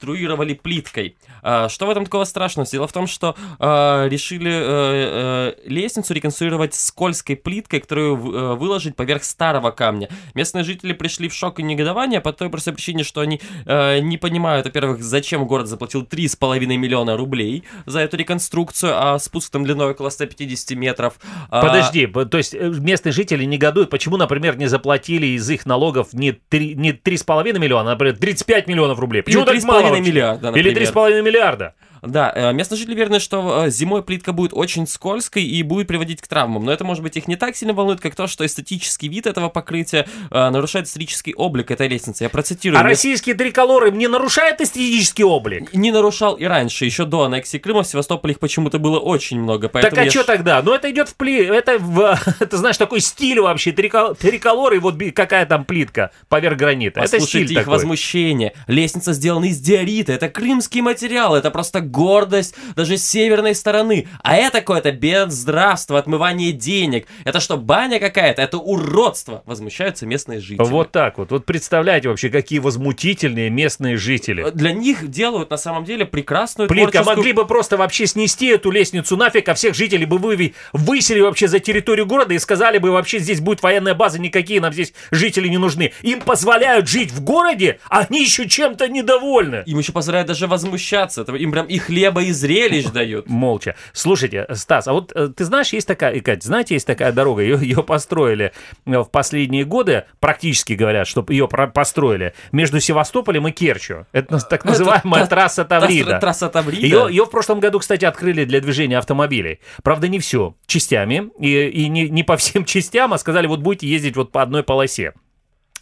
[0.08, 1.16] реконструировали плиткой.
[1.42, 2.68] А, что в этом такого страшного?
[2.68, 8.96] Дело в том, что э, решили э, э, лестницу реконструировать скользкой плиткой, которую э, выложить
[8.96, 10.08] поверх старого камня.
[10.34, 14.66] Местные жители пришли в шок и негодование по той простой причине, что они не понимают,
[14.66, 20.10] во-первых, зачем город заплатил 3,5 миллиона рублей за эту реконструкцию, а спуск там длиной около
[20.10, 21.14] 150 метров.
[21.50, 26.32] А, Подожди, то есть местные жители негодуют, почему, например, не заплатили из их налогов не,
[26.32, 29.22] три, не 3,5 миллиона, а, например, 35 миллионов рублей?
[29.22, 30.10] Почему Или так мало 3,5 вообще?
[30.12, 30.92] миллиарда, Или например.
[30.92, 31.74] 3,5 миллиарда?
[32.02, 36.20] Да, э, местные жители уверены, что э, зимой плитка будет очень скользкой и будет приводить
[36.20, 36.64] к травмам.
[36.64, 39.48] Но это, может быть, их не так сильно волнует, как то, что эстетический вид этого
[39.48, 42.24] покрытия э, нарушает исторический облик этой лестницы.
[42.24, 42.78] Я процитирую.
[42.78, 45.72] А Мес- российские триколоры не нарушают эстетический облик?
[45.74, 49.68] Не нарушал и раньше, еще до аннексии Крыма, в Севастополе их почему-то было очень много.
[49.68, 50.62] Поэтому так а я что тогда?
[50.62, 51.44] Ну это идет в пли...
[51.44, 52.18] Это, в...
[52.40, 53.72] это знаешь, такой стиль вообще.
[53.72, 54.14] Трикол...
[54.14, 57.00] Триколоры, и вот какая там плитка поверх гранита.
[57.00, 57.74] Это Послушайте стиль их такой.
[57.74, 58.54] возмущение.
[58.66, 60.12] Лестница сделана из диорита.
[60.12, 61.34] Это крымский материал.
[61.34, 64.08] Это просто гордость даже с северной стороны.
[64.22, 67.06] А это какое-то безздравство, отмывание денег.
[67.24, 68.42] Это что, баня какая-то?
[68.42, 69.42] Это уродство.
[69.46, 70.62] Возмущаются местные жители.
[70.62, 71.30] Вот так вот.
[71.30, 74.50] Вот представляете вообще, какие возмутительные местные жители.
[74.50, 77.16] Для них делают на самом деле прекрасную Плитка, творческую...
[77.16, 81.48] могли бы просто вообще снести эту лестницу нафиг, а всех жителей бы вы высели вообще
[81.48, 85.48] за территорию города и сказали бы вообще здесь будет военная база, никакие нам здесь жители
[85.48, 85.92] не нужны.
[86.02, 89.62] Им позволяют жить в городе, а они еще чем-то недовольны.
[89.66, 91.22] Им еще позволяют даже возмущаться.
[91.22, 93.28] Это Им прям и хлеба, и зрелищ дают.
[93.28, 93.74] Молча.
[93.92, 97.42] Слушайте, Стас, а вот э, ты знаешь, есть такая, и, Кать, знаете, есть такая дорога,
[97.42, 98.52] ее, ее построили
[98.86, 104.06] э, в последние годы, практически говорят, что ее построили между Севастополем и Керчью.
[104.12, 106.18] Это так называемая Это трасса Таврида.
[106.18, 106.86] Трасса Таврида.
[106.86, 109.60] Ее, ее в прошлом году, кстати, открыли для движения автомобилей.
[109.82, 111.30] Правда, не все, частями.
[111.38, 114.62] И, и не, не по всем частям, а сказали, вот будете ездить вот по одной
[114.62, 115.12] полосе.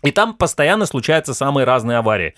[0.02, 2.35] И там постоянно случаются самые разные аварии.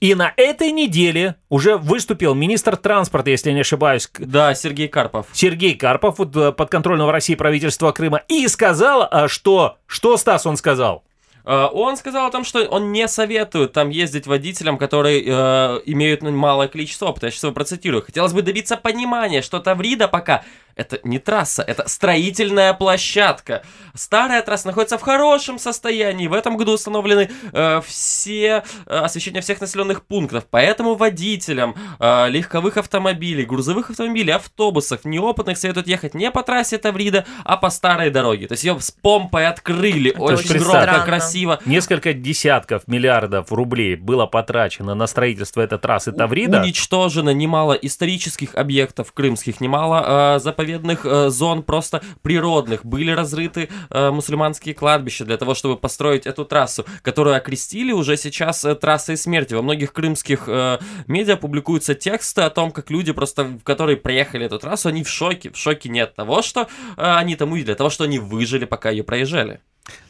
[0.00, 5.26] И на этой неделе уже выступил министр транспорта, если я не ошибаюсь, Да, Сергей Карпов.
[5.32, 9.78] Сергей Карпов, вот, э, подконтрольного России правительства Крыма, и сказал, а, что...
[9.86, 11.02] Что, Стас, он сказал?
[11.48, 16.20] Э, Он сказал о том, что он не советует там ездить водителям, которые э, имеют
[16.22, 17.26] ну, малое количество опыта.
[17.26, 18.02] Я сейчас его процитирую.
[18.02, 20.44] Хотелось бы добиться понимания, что Таврида пока
[20.78, 23.62] это не трасса, это строительная площадка.
[23.94, 26.28] Старая трасса находится в хорошем состоянии.
[26.28, 30.46] В этом году установлены э, все э, освещения всех населенных пунктов.
[30.48, 37.26] Поэтому водителям э, легковых автомобилей, грузовых автомобилей, автобусов, неопытных советуют ехать не по трассе Таврида,
[37.44, 38.46] а по старой дороге.
[38.46, 40.14] То есть ее с помпой открыли.
[40.16, 41.04] очень очень громко, странно.
[41.04, 41.60] красиво.
[41.66, 46.60] Несколько десятков миллиардов рублей было потрачено на строительство этой трассы Таврида.
[46.60, 50.38] Уничтожено немало исторических объектов крымских, немало э,
[50.68, 52.84] заповедных э, зон просто природных.
[52.84, 58.64] Были разрыты э, мусульманские кладбища для того, чтобы построить эту трассу, которую окрестили уже сейчас
[58.64, 59.54] э, трассой смерти.
[59.54, 64.58] Во многих крымских э, медиа публикуются тексты о том, как люди просто, которые проехали эту
[64.58, 65.50] трассу, они в шоке.
[65.50, 68.18] В шоке не от того, что э, они там увидели, а от того, что они
[68.18, 69.60] выжили, пока ее проезжали.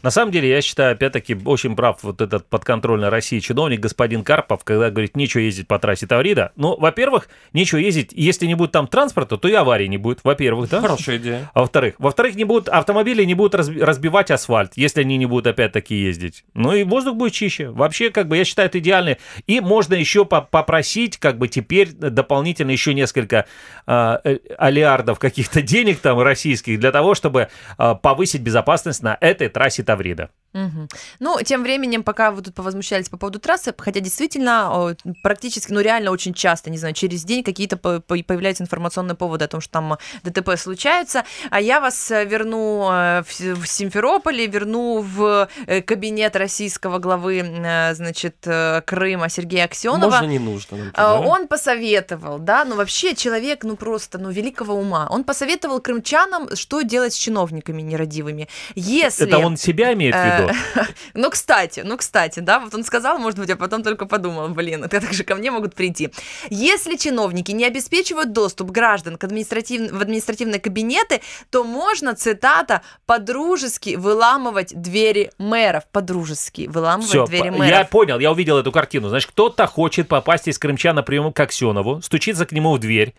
[0.02, 4.64] На самом деле, я считаю, опять-таки, очень прав вот этот подконтрольный России чиновник, господин Карпов,
[4.64, 6.52] когда говорит, нечего ездить по трассе Таврида.
[6.56, 10.70] Ну, во-первых, нечего ездить, если не будет там транспорта, то и аварии не будет, во-первых,
[10.70, 10.80] да?
[10.80, 11.50] Хорошая идея.
[11.54, 15.46] А во-вторых, во-вторых, не будут автомобили не будут разби- разбивать асфальт, если они не будут
[15.46, 16.44] опять-таки ездить.
[16.54, 17.70] Ну и воздух будет чище.
[17.70, 19.16] Вообще, как бы, я считаю, это идеально.
[19.46, 23.46] И можно еще по- попросить, как бы, теперь дополнительно еще несколько
[23.86, 29.48] а, э, алиардов каких-то денег там российских для того, чтобы а, повысить безопасность на этой
[29.48, 30.30] трассе Таврида.
[30.54, 30.88] Мгм.
[31.20, 36.10] Ну, тем временем, пока вы тут повозмущались по поводу трассы, хотя действительно практически, ну реально
[36.10, 39.72] очень часто, не знаю, через день какие-то по- по- появляются информационные поводы о том, что
[39.72, 45.48] там ДТП случаются, а я вас э, верну э, в, С- в Симферополе, верну в
[45.66, 50.10] э, кабинет российского главы, э, значит, э, Крыма Сергея Аксенова.
[50.10, 50.76] Можно не нужно.
[50.78, 51.28] нам А, туда.
[51.28, 55.06] Он посоветовал, да, ну вообще человек, ну просто, ну великого ума.
[55.10, 58.48] Он посоветовал крымчанам, что делать с чиновниками нерадивыми.
[58.74, 59.26] Если...
[59.26, 60.58] Это он себя имеет в виду году.
[61.14, 64.84] Ну, кстати, ну, кстати, да, вот он сказал, может быть, а потом только подумал, блин,
[64.84, 66.10] это так же ко мне могут прийти.
[66.50, 69.90] Если чиновники не обеспечивают доступ граждан к административ...
[69.90, 71.20] в административные кабинеты,
[71.50, 75.86] то можно, цитата, по-дружески выламывать двери мэров.
[75.92, 77.90] По-дружески выламывать Все, двери я мэров.
[77.90, 79.08] понял, я увидел эту картину.
[79.08, 83.14] Значит, кто-то хочет попасть из Крымча на прием к Аксенову, стучится к нему в дверь,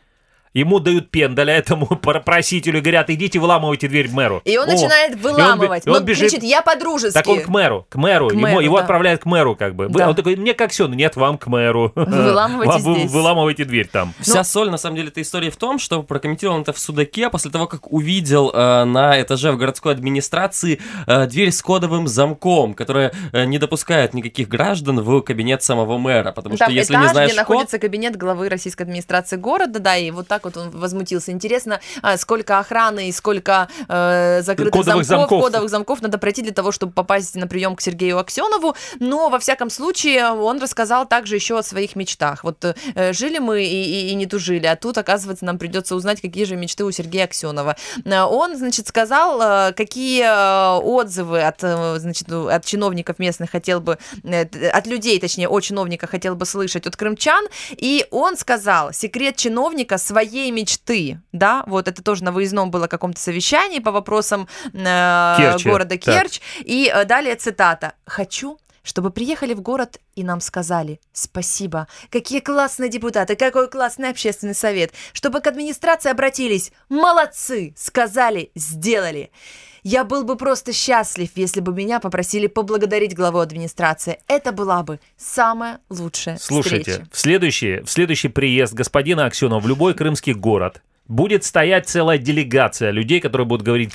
[0.54, 4.42] ему дают пендаля этому пр- просителю, говорят, идите выламывайте дверь мэру.
[4.46, 5.86] И он О, начинает и он выламывать.
[5.86, 7.14] и он он бежит- кричит, я по-дружески.
[7.14, 8.82] Так он к мэру, к мэру, К ему- мэру, его да.
[8.82, 9.88] отправляют к мэру, как бы.
[9.90, 10.10] Да.
[10.10, 11.92] Он такой, мне к Аксену, нет, вам к мэру.
[11.96, 13.12] выламывайте Вам здесь.
[13.12, 14.14] Выламывайте дверь там.
[14.20, 17.30] Вся соль, на самом деле, этой истории в том, что прокомментировал он это в Судаке
[17.30, 22.74] после того, как увидел э, на этаже в городской администрации э, дверь с кодовым замком,
[22.74, 27.04] которая э, не допускает никаких граждан в кабинет самого мэра, потому что Там если этаж,
[27.04, 30.58] не знаешь где код, находится кабинет главы российской администрации города, да, и вот так вот
[30.58, 31.32] он возмутился.
[31.32, 35.44] Интересно, а, сколько охраны и сколько э, закрытых Кодовых замков, замков.
[35.44, 38.76] кодовых замков надо пройти для того, чтобы попасть на прием к Сергею Аксенову.
[39.00, 42.44] Но, во всяком случае, он рассказал также еще о своих мечтах.
[42.44, 46.22] Вот э, жили мы и, и- и не тужили, а тут, оказывается, нам придется узнать,
[46.22, 47.76] какие же мечты у Сергея Аксенова.
[48.06, 53.98] Э, Он, значит, сказал, э, какие э, отзывы от, значит, от чиновников местных хотел бы,
[54.74, 59.98] от людей, точнее, о чиновника хотел бы слышать от крымчан, и он сказал, секрет чиновника
[60.30, 65.70] своей мечты, да, вот это тоже на выездном было каком-то совещании по вопросам э, Керчи,
[65.70, 66.02] города так.
[66.02, 71.88] Керчь, и э, далее цитата, «Хочу, чтобы приехали в город и нам сказали спасибо.
[72.10, 74.94] Какие классные депутаты, какой классный общественный совет.
[75.14, 76.72] Чтобы к администрации обратились.
[76.90, 77.74] Молодцы!
[77.78, 79.32] Сказали, сделали.
[79.84, 84.20] Я был бы просто счастлив, если бы меня попросили поблагодарить главу администрации.
[84.28, 87.10] Это была бы самая лучшая Слушайте, встреча.
[87.12, 92.92] в следующий, в следующий приезд господина Аксенова в любой крымский город будет стоять целая делегация
[92.92, 93.92] людей, которые будут говорить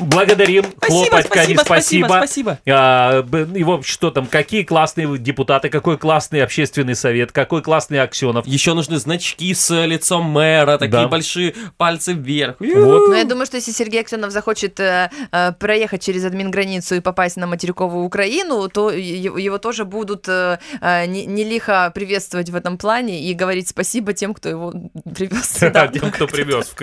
[0.00, 2.58] благодарим, хлопать Кани, спасибо, спасибо, спасибо.
[2.68, 8.46] А, и вот что там, какие классные депутаты, какой классный общественный совет, какой классный Аксенов.
[8.46, 11.08] еще нужны значки с лицом мэра, такие Да.
[11.08, 12.56] большие пальцы вверх.
[12.60, 13.08] Вот.
[13.08, 17.36] Но я думаю, что если Сергей Аксенов захочет э, э, проехать через админграницу и попасть
[17.36, 22.78] на материковую Украину, то его тоже будут э, э, не, не лихо приветствовать в этом
[22.78, 24.72] плане и говорить спасибо тем, кто его
[25.14, 25.48] привез.
[25.98, 26.74] Тем, кто привез.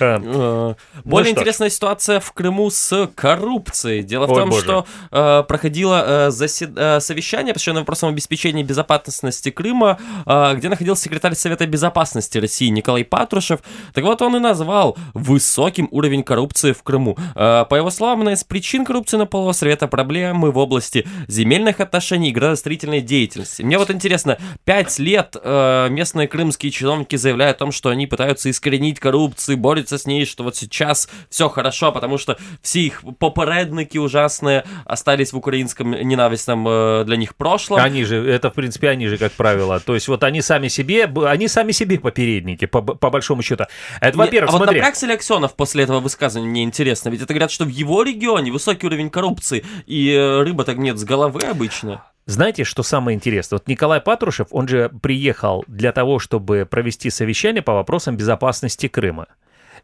[0.00, 1.40] А, Более Ну ж.
[1.40, 4.02] интересная ситуация в Крыму с коррупцией.
[4.02, 4.62] Дело в Ой, том, боже.
[4.62, 11.04] что э, проходило э, засед- э, совещание, посвященное вопросам обеспечения безопасности Крыма, э, где находился
[11.04, 13.60] секретарь Совета Безопасности России Николай Патрушев.
[13.94, 17.16] Так вот, он и назвал высоким уровень коррупции в Крыму.
[17.34, 21.80] Э, по его словам, одна из причин коррупции на полуострове это проблемы в области земельных
[21.80, 23.62] отношений и градостроительной деятельности.
[23.62, 28.50] Мне вот интересно, пять лет э, местные крымские чиновники заявляют о том, что они пытаются
[28.50, 33.98] искоренить коррупцию, борются с ней, что вот сейчас все хорошо, потому что все их попередники
[33.98, 37.80] ужасные остались в украинском ненавистном э, для них прошлом.
[37.80, 39.80] Они же, это в принципе они же, как правило.
[39.80, 43.64] То есть вот они сами себе, они сами себе попередники, по, по большому счету.
[44.00, 44.80] Это, во-первых, а вот смотри.
[44.80, 47.08] напрягся ли Аксенов после этого высказывания, мне интересно.
[47.08, 50.98] Ведь это говорят, что в его регионе высокий уровень коррупции, и э, рыба так нет
[50.98, 52.04] с головы обычно.
[52.28, 53.56] Знаете, что самое интересное?
[53.56, 59.28] Вот Николай Патрушев, он же приехал для того, чтобы провести совещание по вопросам безопасности Крыма.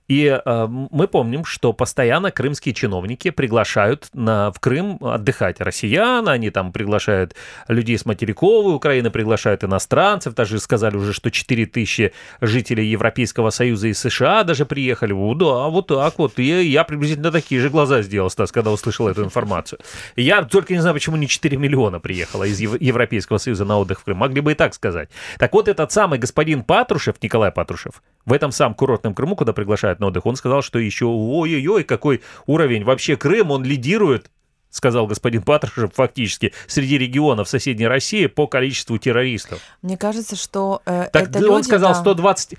[0.09, 6.51] И э, мы помним, что постоянно крымские чиновники приглашают на, в Крым отдыхать россиян, они
[6.51, 7.35] там приглашают
[7.69, 12.13] людей с материковой Украины, приглашают иностранцев, даже сказали уже, что 4 тысячи
[12.43, 15.13] жителей Европейского Союза и США даже приехали.
[15.13, 16.39] О, да, вот так вот.
[16.39, 19.79] И я приблизительно такие же глаза сделал, Стас, когда услышал эту информацию.
[20.17, 24.01] Я только не знаю, почему не 4 миллиона приехало из Ев- Европейского Союза на отдых
[24.01, 24.19] в Крым.
[24.19, 25.09] Могли бы и так сказать.
[25.39, 29.94] Так вот, этот самый господин Патрушев, Николай Патрушев, в этом самом курортном Крыму, куда приглашают
[30.01, 32.85] на отдых, он сказал, что еще ой-ой-ой, какой уровень.
[32.85, 34.31] Вообще Крым, он лидирует
[34.75, 39.61] сказал господин Патрушев, фактически среди регионов соседней России по количеству террористов.
[39.83, 42.01] Мне кажется, что э, Так это он люди, сказал да.
[42.01, 42.57] 120, э,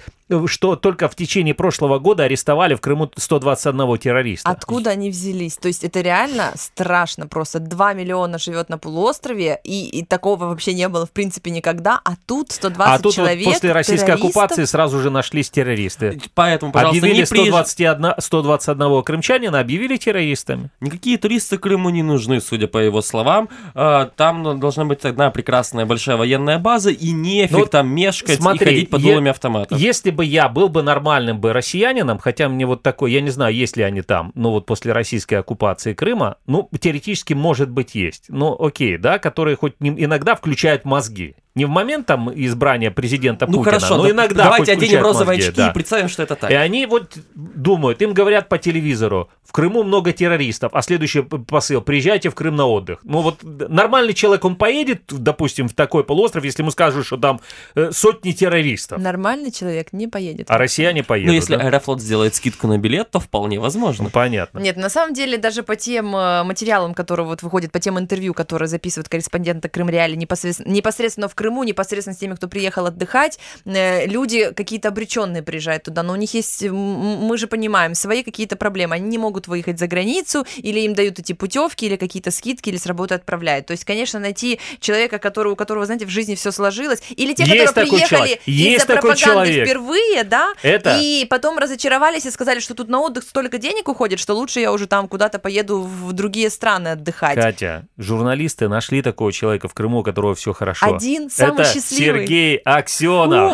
[0.48, 4.50] что только в течение прошлого года арестовали в Крыму 121 террориста.
[4.50, 5.58] Откуда они взялись?
[5.58, 7.60] То есть это реально страшно просто.
[7.60, 12.14] 2 миллиона живет на полуострове, и, и такого вообще не было в принципе никогда, а
[12.26, 14.30] тут 120 А тут вот человек после российской террористов.
[14.30, 16.20] оккупации сразу же нашлись террористы.
[16.34, 17.72] Поэтому, пожалуйста, объявили не приезжайте.
[17.72, 20.70] 121, 121 крымчанина, объявили террористами.
[20.80, 23.50] Никакие туристы Крыму не нужны, судя по его словам.
[23.74, 28.66] А, Там должна быть одна прекрасная большая военная база, и нефиг Ну, там мешкать смотри,
[28.66, 29.80] и ходить под е- дулами автоматов.
[29.80, 33.54] Если бы я был бы нормальным бы россиянином, хотя мне вот такой, я не знаю,
[33.54, 38.26] есть ли они там, ну вот после российской оккупации Крыма, ну теоретически может быть есть,
[38.30, 41.36] ну окей, да, которые хоть иногда включают мозги.
[41.56, 45.38] Не в момент там избрания президента Ну Путина, хорошо, но да- иногда давайте оденем розовые
[45.38, 45.70] мозги, очки да.
[45.70, 46.52] и представим, что это так.
[46.52, 51.80] И они вот думают, им говорят по телевизору, в Крыму много террористов, а следующий посыл,
[51.80, 53.00] приезжайте в Крым на отдых.
[53.04, 57.40] Ну вот нормальный человек, он поедет, допустим, в такой полуостров, если ему скажут, что там
[57.76, 60.48] э, сотни террористов, Нормальный человек не поедет.
[60.50, 61.30] а россияне поедут.
[61.30, 61.62] Ну, если да?
[61.64, 64.06] Аэрофлот сделает скидку на билет, то вполне возможно.
[64.06, 64.60] Ну, понятно.
[64.60, 68.34] Нет, на самом деле даже по тем э, материалам, которые вот выходят, по тем интервью,
[68.34, 73.38] которые записывают корреспонденты Крым Реали непосредственно, непосредственно в Крыму, непосредственно с теми, кто приехал отдыхать,
[73.66, 78.56] э, люди какие-то обреченные приезжают туда, но у них есть, мы же понимаем, свои какие-то
[78.56, 82.70] проблемы, они не могут выехать за границу, или им дают эти путевки, или какие-то скидки,
[82.70, 83.68] или с работы отправляют.
[83.68, 87.44] То есть, конечно, найти человека, который, у которого, знаете, в жизни все сложилось, или те,
[87.44, 89.68] Есть которые приехали из-за пропаганды человек.
[89.68, 94.20] впервые, да, Это- и потом разочаровались и сказали, что тут на отдых столько денег уходит,
[94.20, 97.36] что лучше я уже там куда-то поеду в другие страны отдыхать.
[97.36, 100.96] Катя, журналисты нашли такого человека в Крыму, у которого все хорошо.
[100.96, 102.22] Один, самый Это счастливый.
[102.22, 103.54] Сергей Аксенов.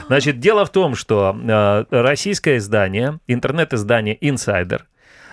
[0.06, 4.82] Значит, дело в том, что э, российское издание, интернет-издание Insider,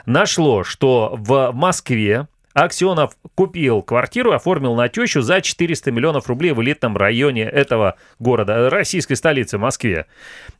[0.05, 6.63] нашло, что в Москве Аксенов купил квартиру, оформил на тещу за 400 миллионов рублей в
[6.63, 10.05] элитном районе этого города, российской столицы, Москве.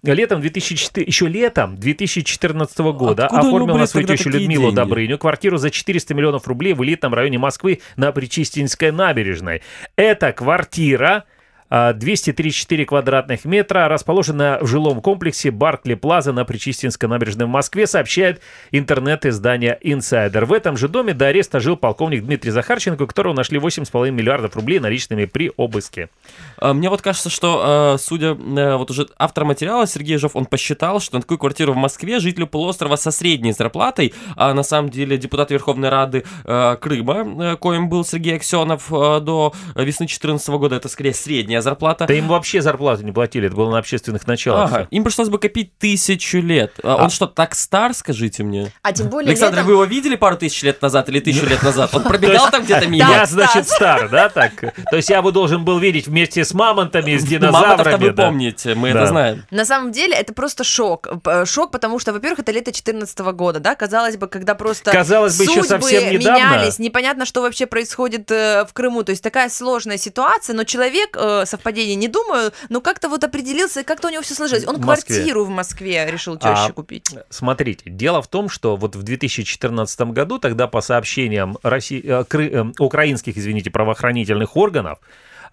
[0.04, 4.76] Летом 2004, еще летом 2014 года Откуда оформил на свою тещу Людмилу деньги?
[4.76, 9.62] Добрыню квартиру за 400 миллионов рублей в элитном районе Москвы на Причистинской набережной.
[9.96, 11.24] Эта квартира
[11.70, 18.42] 234 квадратных метра, расположена в жилом комплексе Баркли Плаза на Причистинской набережной в Москве, сообщает
[18.72, 20.46] интернет-издание Insider.
[20.46, 24.80] В этом же доме до ареста жил полковник Дмитрий Захарченко, которого нашли 8,5 миллиардов рублей
[24.80, 26.10] наличными при обыске.
[26.58, 30.46] А, Мне вот кажется, что, э, судя, э, вот уже автор материала Сергей Жов, он
[30.46, 34.90] посчитал, что на такую квартиру в Москве жителю полуострова со средней зарплатой, а на самом
[34.90, 40.76] деле депутат Верховной Рады э, Крыма, э, коим был Сергей Аксенов до весны 2014 года,
[40.76, 42.06] это скорее средняя зарплата.
[42.08, 44.72] Да им вообще зарплату не платили, это было на общественных началах.
[44.72, 46.74] Ага, им пришлось бы копить тысячу лет.
[46.84, 48.72] А А- Он что, так стар, скажите мне?
[48.82, 51.62] А тем более Александр, летом- вы его видели пару тысяч лет назад или тысячу лет
[51.64, 51.94] назад?
[51.94, 53.10] Он пробегал там где-то мимо?
[53.10, 54.52] Я, значит, стар, да, так?
[54.90, 58.04] То есть я бы должен был видеть вместе с мамонтами, с динозаврами.
[58.06, 59.44] вы помните, мы это знаем.
[59.52, 61.08] На самом деле это просто шок.
[61.46, 65.44] Шок, потому что, во-первых, это лето 2014 года, да, казалось бы, когда просто Казалось бы,
[65.44, 66.38] еще совсем недавно.
[66.56, 71.16] менялись, непонятно, что вообще происходит э, в Крыму, то есть такая сложная ситуация, но человек,
[71.20, 74.66] э, совпадение не думаю, но как-то вот определился, и как-то у него все сложилось.
[74.68, 77.10] Он В квартиру в Москве решил А, теще купить.
[77.30, 82.50] Смотрите, дело в том, что вот в 2014 году, тогда по сообщениям России, э, кры-
[82.70, 85.00] э, украинских, извините, правоохранительных органов,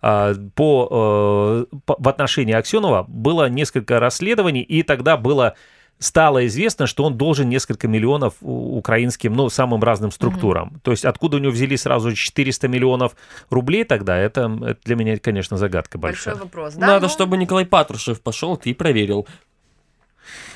[0.01, 5.55] а, по, э, по- в отношении Аксенова было несколько расследований, и тогда было
[6.03, 10.81] стало известно, что он должен несколько миллионов украинским, ну, самым разным структурам.
[10.83, 13.13] То есть откуда у него взяли сразу 400 миллионов
[13.51, 16.35] рублей тогда, это, это для меня, конечно, загадка большая.
[16.35, 16.87] Большой вопрос, да?
[16.87, 19.27] Надо, Ну, чтобы Николай Патрушев пошел, ты и проверил.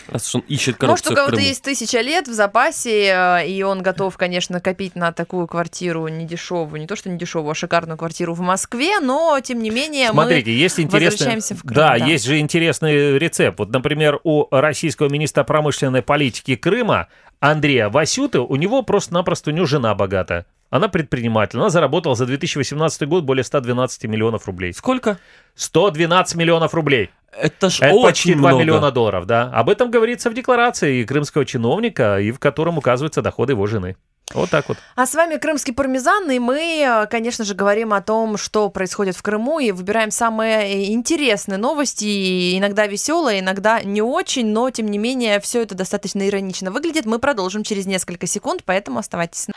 [0.09, 3.49] Раз уж он ищет Может, у коррупцию в кого-то есть тысяча лет в запасе, э,
[3.49, 7.99] и он готов, конечно, копить на такую квартиру недешевую, не то что недешевую, а шикарную
[7.99, 11.75] квартиру в Москве, но, тем не менее, Смотрите, мы есть возвращаемся в Крым.
[11.75, 13.59] да, есть же интересный рецепт.
[13.59, 17.09] Вот, например, у российского министра промышленной политики Крыма
[17.41, 20.47] Андрея Васюты, у него просто-напросто, у него жена богата.
[20.71, 21.59] Она предприниматель.
[21.59, 24.73] Она заработала за 2018 год более 112 миллионов рублей.
[24.73, 25.19] Сколько?
[25.55, 27.11] 112 миллионов рублей.
[27.33, 28.63] Это ж Это очень почти 2 много.
[28.63, 29.51] миллиона долларов, да.
[29.53, 33.97] Об этом говорится в декларации крымского чиновника, и в котором указываются доходы его жены.
[34.35, 34.77] Вот так вот.
[34.97, 39.15] А с вами Крымский пармезан, и мы, э, конечно же, говорим о том, что происходит
[39.15, 44.89] в Крыму, и выбираем самые интересные новости, и иногда веселые, иногда не очень, но, тем
[44.89, 47.07] не менее, все это достаточно иронично выглядит.
[47.07, 49.55] Мы продолжим через несколько секунд, поэтому оставайтесь с нами.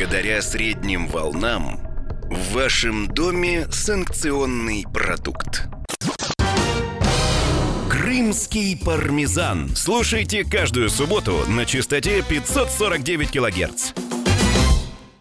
[0.00, 1.78] Благодаря средним волнам
[2.30, 5.64] в вашем доме санкционный продукт.
[7.90, 9.68] Крымский пармезан.
[9.76, 13.92] Слушайте каждую субботу на частоте 549 килогерц.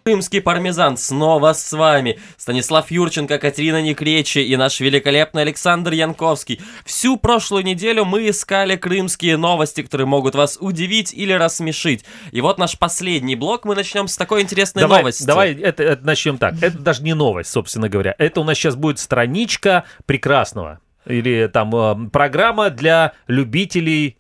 [0.10, 2.17] Крымский пармезан снова с вами.
[2.36, 6.60] Станислав Юрченко, Катерина Некречи и наш великолепный Александр Янковский.
[6.84, 12.06] Всю прошлую неделю мы искали крымские новости, которые могут вас удивить или рассмешить.
[12.32, 13.65] И вот наш последний блок.
[13.65, 15.26] Мы начнем с такой интересной давай, новости.
[15.28, 16.56] Давай это, это начнем так.
[16.60, 18.15] Это даже не новость, собственно говоря.
[18.17, 20.80] Это у нас сейчас будет страничка прекрасного.
[21.06, 24.18] Или там э, программа для любителей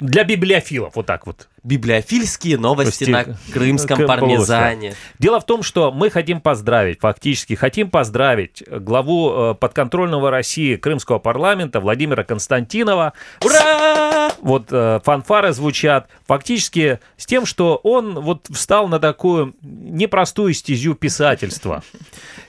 [0.00, 1.48] для библиофилов, вот так вот.
[1.62, 4.94] Библиофильские новости на Новости крымском Крым пармезане.
[5.18, 11.18] Дело в том, что мы хотим поздравить, фактически хотим поздравить главу э, подконтрольного России Крымского
[11.18, 13.12] парламента Владимира Константинова.
[13.44, 14.32] Ура!
[14.40, 16.08] Вот э, фанфары звучат.
[16.26, 21.84] Фактически с тем, что он вот встал на такую непростую стезю писательства.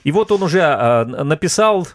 [0.02, 1.86] И вот он уже э, написал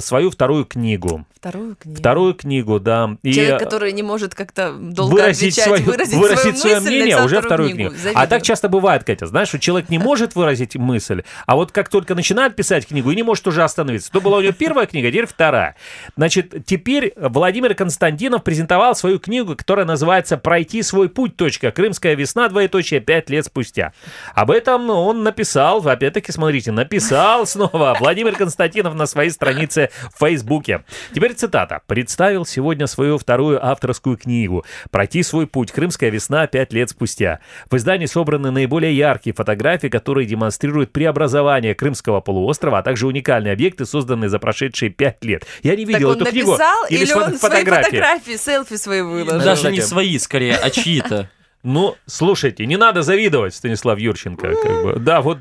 [0.00, 1.24] свою вторую книгу.
[1.38, 1.98] Вторую книгу.
[2.00, 3.16] Вторую книгу, да.
[3.22, 6.88] И, Человек, который не может как-то долго выразить, отвечать, свою, выразить, выразить свою свое мысль,
[6.88, 7.90] мнение, написал уже вторую книгу.
[7.94, 8.28] А Завидую.
[8.28, 12.16] так часто бывает, Катя, знаешь, что человек не может выразить мысль, а вот как только
[12.16, 14.10] начинает писать книгу и не может уже остановиться.
[14.10, 15.76] То была у него первая книга, а теперь вторая.
[16.16, 21.36] Значит, теперь Владимир Константинов презентовал свою книгу, которая называется «Пройти свой путь.
[21.36, 21.70] Точка.
[21.70, 22.48] Крымская весна.
[22.48, 22.98] Двоеточие.
[22.98, 23.92] Пять лет спустя».
[24.34, 30.84] Об этом он написал, опять-таки, смотрите, написал снова Владимир Константинов на своей странице в Фейсбуке.
[31.12, 31.80] Теперь цитата.
[31.86, 35.72] «Представил сегодня свою вторую авторскую книгу «Пройти свой путь.
[35.72, 36.46] Крымская весна.
[36.46, 37.40] Пять лет спустя».
[37.70, 43.86] В издании собраны наиболее яркие фотографии, которые демонстрируют преобразование Крымского полуострова, а также уникальные объекты,
[43.86, 45.44] созданные за прошедшие пять лет.
[45.62, 46.50] Я не Так видел он эту книгу.
[46.52, 47.84] написал, или или он свои фотографии.
[47.84, 49.40] фотографии, селфи свои выложил?
[49.40, 51.30] Даже не свои, скорее, а чьи-то.
[51.64, 54.54] Ну, слушайте, не надо завидовать, Станислав Юрченко.
[54.54, 54.94] Как бы.
[55.00, 55.38] Да, вот...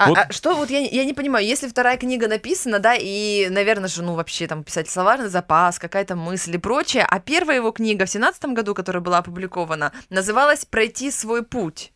[0.00, 3.48] А, вот- а что вот я, я не понимаю, если вторая книга написана, да, и,
[3.50, 7.70] наверное же, ну вообще там писать словарный запас, какая-то мысль и прочее, а первая его
[7.70, 11.92] книга в семнадцатом году, которая была опубликована, называлась «Пройти свой путь».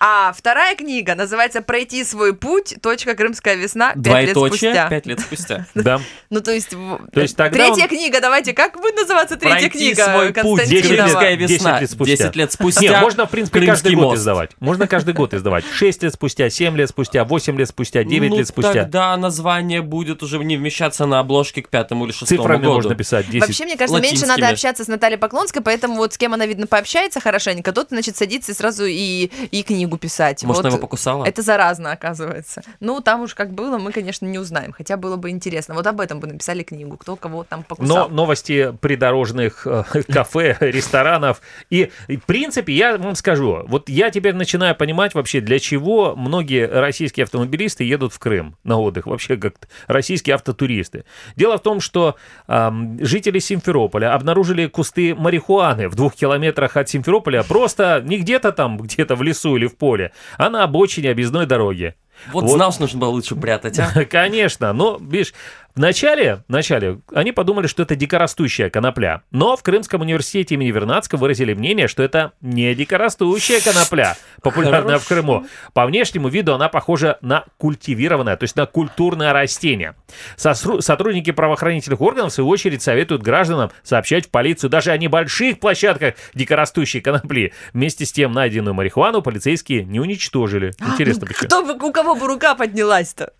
[0.00, 2.76] А вторая книга называется «Пройти свой путь.
[2.80, 3.14] Точка.
[3.14, 3.94] Крымская весна.
[3.94, 4.88] Пять лет спустя».
[4.88, 5.66] пять лет спустя.
[5.74, 6.00] да.
[6.30, 6.70] Ну, то есть...
[6.70, 10.34] То есть тогда Третья он- книга, давайте, как будет называться третья Пройти книга свой путь.
[10.34, 11.80] Крымская Десять весна.
[11.80, 12.16] лет спустя.
[12.16, 12.80] 10 лет спустя.
[12.80, 14.18] Не, можно, в принципе, Крымский каждый год мост.
[14.18, 14.50] издавать.
[14.60, 15.64] Можно каждый год издавать.
[15.72, 18.72] 6 лет спустя, 7 лет спустя, 8 лет спустя, 9 ну, лет спустя.
[18.84, 22.74] тогда название будет уже не вмещаться на обложке к пятому или шестому Цифрами году.
[22.74, 23.46] можно писать 10.
[23.46, 26.66] Вообще, мне кажется, меньше надо общаться с Натальей Поклонской, поэтому вот с кем она, видно,
[26.66, 30.42] пообщается хорошенько, тот, значит, садится и сразу и, и книгу писать.
[30.44, 30.66] Может, вот.
[30.66, 31.24] она его покусала?
[31.24, 32.62] Это заразно, оказывается.
[32.80, 34.72] Ну, там уж как было, мы, конечно, не узнаем.
[34.72, 35.74] Хотя было бы интересно.
[35.74, 38.08] Вот об этом бы написали книгу, кто кого там Но покусал.
[38.10, 41.40] новости придорожных э, кафе, ресторанов.
[41.70, 46.66] И, в принципе, я вам скажу, вот я теперь начинаю понимать вообще, для чего многие
[46.66, 49.54] российские автомобилисты едут в Крым на отдых, вообще как
[49.86, 51.04] российские автотуристы.
[51.36, 52.16] Дело в том, что
[52.46, 58.78] ам, жители Симферополя обнаружили кусты марихуаны в двух километрах от Симферополя, просто не где-то там,
[58.78, 61.94] где-то в лесу или в поле, а на обочине объездной дороги.
[62.32, 62.50] Вот, Вот.
[62.50, 64.04] знал, что нужно было лучше прятать, а?
[64.10, 65.32] Конечно, но, видишь,
[65.78, 71.54] вначале, вначале они подумали, что это дикорастущая конопля, но в Крымском университете имени Вернадского выразили
[71.54, 75.46] мнение, что это не дикорастущая конопля, популярная в Крыму.
[75.72, 79.94] По внешнему виду она похожа на культивированное, то есть на культурное растение.
[80.36, 85.60] Сосру- Сотрудники правоохранительных органов, в свою очередь, советуют гражданам сообщать в полицию даже о небольших
[85.60, 87.52] площадках дикорастущей конопли.
[87.72, 90.72] Вместе с тем найденную марихуану полицейские не уничтожили.
[90.80, 91.46] Интересно, почему.
[91.46, 93.32] Кто у кого бы рука поднялась-то?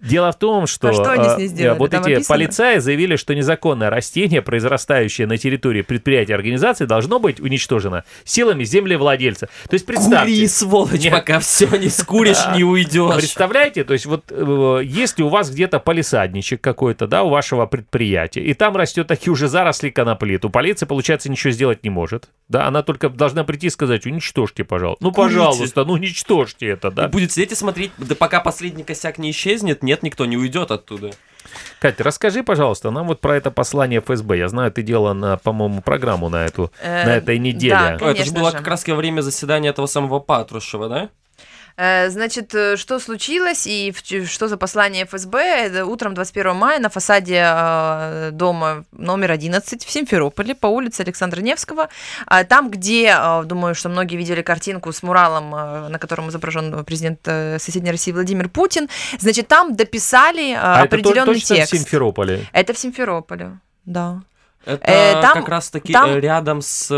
[0.00, 1.78] Дело в том, что, А что они с э, ней сделали?
[1.78, 2.34] вот Там эти описано?
[2.36, 9.48] полицаи заявили, что незаконное растение, произрастающее на территории предприятия организации, должно быть уничтожено силами землевладельца.
[9.68, 10.34] То есть представьте...
[10.34, 11.12] Кури, сволочь, Нет.
[11.12, 13.14] пока все не скуришь, не уйдешь.
[13.16, 18.42] Представляете, то есть вот э, если у вас где-то полисадничек какой-то, да, у вашего предприятия,
[18.42, 22.66] и там растет такие уже заросли конопли, то полиция, получается, ничего сделать не может, да,
[22.66, 25.04] она только должна прийти и сказать, уничтожьте, пожалуйста.
[25.04, 25.38] Ну, Курите.
[25.38, 27.08] пожалуйста, ну, уничтожьте это, И да.
[27.08, 31.10] будет сидеть и смотреть, да пока последний косяк не исчезнет, нет, никто не уйдет оттуда.
[31.80, 34.36] Катя, расскажи, пожалуйста, нам вот про это послание ФСБ.
[34.38, 37.74] Я знаю, ты делала, на, по-моему, программу на эту, Э, на этой неделе.
[37.74, 38.56] да, Ой, это же Конечно было же.
[38.58, 41.08] как раз во время заседания этого самого Патрушева, да?
[41.80, 43.94] Э, Значит, э, что случилось и
[44.26, 45.38] что за послание ФСБ?
[45.38, 51.40] Это утром 21 мая на фасаде э, дома номер 11 в Симферополе по улице Александра
[51.40, 51.88] Невского.
[52.26, 57.20] А Там, где, э, думаю, что многие видели картинку с муралом, на котором изображен президент
[57.26, 58.88] э, соседней России Владимир Путин,
[59.20, 61.72] значит, там дописали а это определенный точно текст.
[61.72, 62.46] в Симферополе?
[62.52, 64.22] Это в Симферополе, да.
[64.64, 66.90] Это Э, там- как раз таки там- рядом с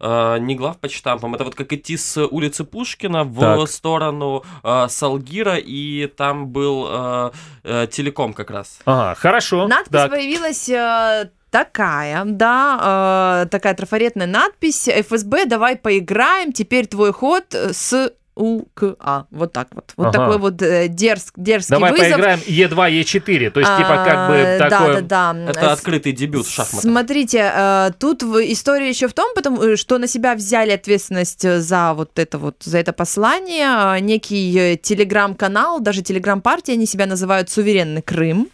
[0.00, 3.68] э, не главпочтампом, это вот как идти с улицы Пушкина в Так.
[3.68, 7.30] сторону э, Салгира, и там был э,
[7.64, 8.78] э, телеком как раз.
[8.84, 9.66] Ага, хорошо.
[9.68, 10.10] Надпись так.
[10.10, 14.88] появилась э, такая, да, э, такая трафаретная надпись.
[14.88, 19.26] ФСБ, давай поиграем, теперь твой ход с Н-У-К-А.
[19.30, 19.92] Вот так вот.
[19.96, 20.18] Вот Ага.
[20.18, 22.12] такой вот э, дерз- дерзкий Давай вызов.
[22.12, 23.50] поиграем Е2, Е4.
[23.50, 25.00] То есть, типа, как бы А, такое...
[25.02, 25.50] Да, да, да.
[25.50, 26.80] Это С- открытый дебют в шахматах.
[26.82, 31.44] Смотрите, э, тут в- история еще в том, потому, э, что на себя взяли ответственность
[31.44, 33.96] э, за вот это вот, за это послание.
[33.96, 38.48] э, Некий э, телеграм-канал, даже телеграм-партия, они себя называют «Суверенный Крым».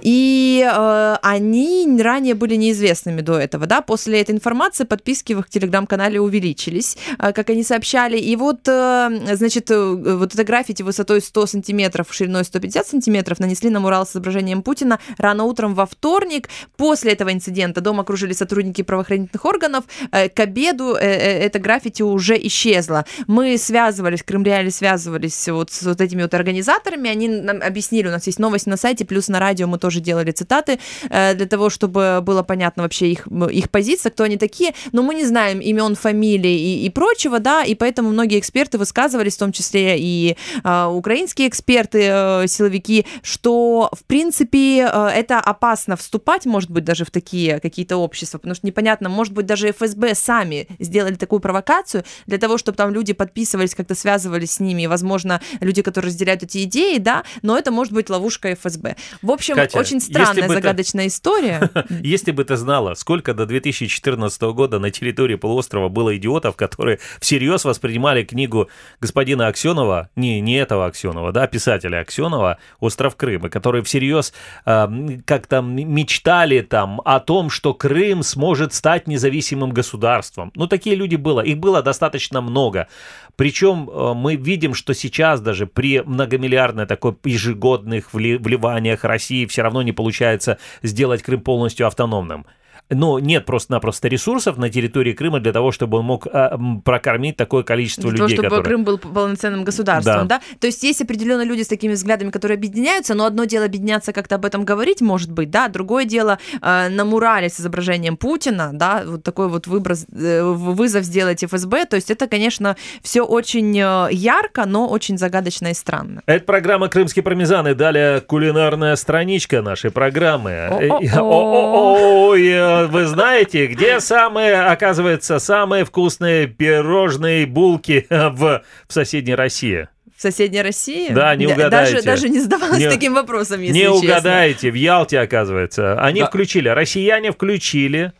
[0.00, 3.80] И э, они ранее были неизвестными до этого, да.
[3.80, 8.18] После этой информации подписки в их телеграм-канале увеличились, э, как они сообщали.
[8.18, 13.70] И вот, э, значит, э, вот это граффити высотой 100 сантиметров, шириной 150 сантиметров нанесли
[13.70, 16.48] на мурал с изображением Путина рано утром во вторник.
[16.76, 19.84] После этого инцидента дом окружили сотрудники правоохранительных органов.
[20.12, 23.04] Э, К обеду э, это граффити уже исчезло.
[23.26, 27.10] Мы связывались, Крымреале связывались вот с вот этими вот организаторами.
[27.10, 30.30] Они нам объяснили, у нас есть новость на сайте, плюс на радио мы тоже делали
[30.30, 34.74] цитаты для того, чтобы было понятно вообще их, их позиция, кто они такие.
[34.92, 38.78] Но мы не знаем имен, фамилий и, и прочего, да, и поэтому многие эксперты
[39.14, 45.40] высказывались, в том числе и э, украинские эксперты, э, силовики, что, в принципе, э, это
[45.40, 49.72] опасно вступать, может быть, даже в такие какие-то общества, потому что непонятно, может быть, даже
[49.72, 54.82] ФСБ сами сделали такую провокацию для того, чтобы там люди подписывались, как-то связывались с ними,
[54.82, 58.96] и, возможно, люди, которые разделяют эти идеи, да, но это может быть ловушка ФСБ.
[59.22, 61.70] В общем, Катя, очень странная, бы ты- загадочная история.
[62.02, 67.64] Если бы ты знала, сколько до 2014 года на территории полуострова было идиотов, которые всерьез
[67.64, 68.68] воспринимали книгу
[69.04, 74.32] господина Аксенова, не, не этого Аксенова, да, писателя Аксенова «Остров Крым», и которые всерьез
[74.64, 74.88] э,
[75.26, 80.52] как-то мечтали там о том, что Крым сможет стать независимым государством.
[80.54, 82.88] Ну, такие люди было, их было достаточно много.
[83.36, 89.60] Причем э, мы видим, что сейчас даже при многомиллиардной такой ежегодных вли- вливаниях России все
[89.60, 92.46] равно не получается сделать Крым полностью автономным.
[92.94, 97.62] Но нет просто-напросто ресурсов на территории Крыма для того, чтобы он мог а, прокормить такое
[97.62, 98.64] количество Для того, людей, чтобы которые...
[98.64, 100.38] Крым был полноценным государством, да.
[100.38, 100.56] Да.
[100.58, 104.36] То есть есть определенно люди с такими взглядами, которые объединяются, но одно дело объединяться, как-то
[104.36, 109.02] об этом говорить, может быть, да, другое дело э, на мурале с изображением Путина, да,
[109.06, 114.08] вот такой вот выброс, э, вызов сделать ФСБ, то есть это, конечно, все очень э,
[114.10, 116.22] ярко, но очень загадочно и странно.
[116.26, 117.74] Это программа «Крымские пармезаны».
[117.74, 120.68] Далее кулинарная страничка нашей программы.
[120.70, 122.34] О-о-о.
[122.84, 129.88] Э, вы знаете, где самые, оказывается, самые вкусные пирожные булки в, в соседней России?
[130.16, 131.10] В соседней России?
[131.12, 131.94] Да, не Да, угадаете.
[131.94, 133.98] Даже, даже не задавалась Не- таким вопросом, если Не честно.
[133.98, 136.00] угадаете, в Ялте, оказывается.
[136.00, 136.26] Они Да.
[136.26, 138.12] включили, россияне включили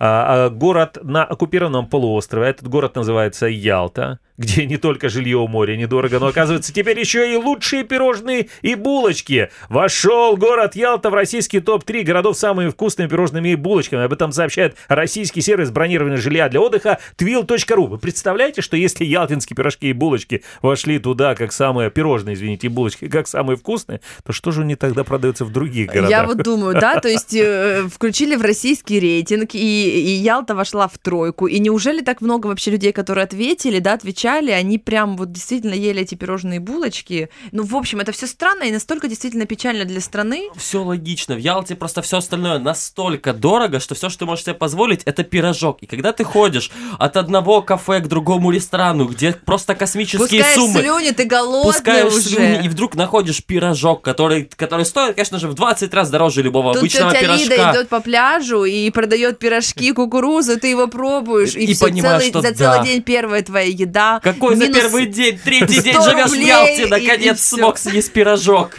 [0.00, 2.48] а, а, город на оккупированном полуострове.
[2.48, 7.30] Этот город называется Ялта, где не только жилье у моря недорого, но, оказывается, теперь еще
[7.30, 9.50] и лучшие пирожные и булочки.
[9.68, 14.04] Вошел город Ялта в российский топ-3 городов с самыми вкусными пирожными и булочками.
[14.04, 17.88] Об этом сообщает российский сервис бронирования жилья для отдыха twill.ru.
[17.88, 22.70] Вы представляете, что если ялтинские пирожки и булочки вошли туда как самые пирожные, извините, и
[22.70, 26.10] булочки, как самые вкусные, то что же они тогда продаются в других городах?
[26.10, 30.86] Я вот думаю, да, то есть э, включили в российский рейтинг, и, и Ялта вошла
[30.86, 31.48] в тройку.
[31.48, 36.02] И неужели так много вообще людей, которые ответили, да, отвечали, они прям вот действительно ели
[36.02, 37.28] эти пирожные булочки?
[37.52, 40.48] Ну, в общем, это все странно и настолько действительно печально для страны.
[40.56, 41.34] Все логично.
[41.34, 45.24] В Ялте просто все остальное настолько дорого, что все, что ты можешь себе позволить, это
[45.24, 45.78] пирожок.
[45.82, 50.80] И когда ты ходишь от одного кафе к другому ресторану, где просто космические Пускаешь суммы,
[50.80, 52.20] слюни, ты голодный пускаешь уже.
[52.28, 56.72] слюни, и вдруг находишь пирожок, который, который стоит, конечно же, в 20 раз дороже любого
[56.72, 57.44] Тут обычного тетя пирожка.
[57.54, 62.22] Лида идет по пляжу и продает пирожки, кукурузу, ты его пробуешь, и, И всё понимаешь,
[62.22, 62.54] целый- что за да.
[62.74, 64.17] целый день первая твоя еда.
[64.22, 68.76] Какой за первый день, третий день 100 живешь в Ялте, наконец смог съесть пирожок.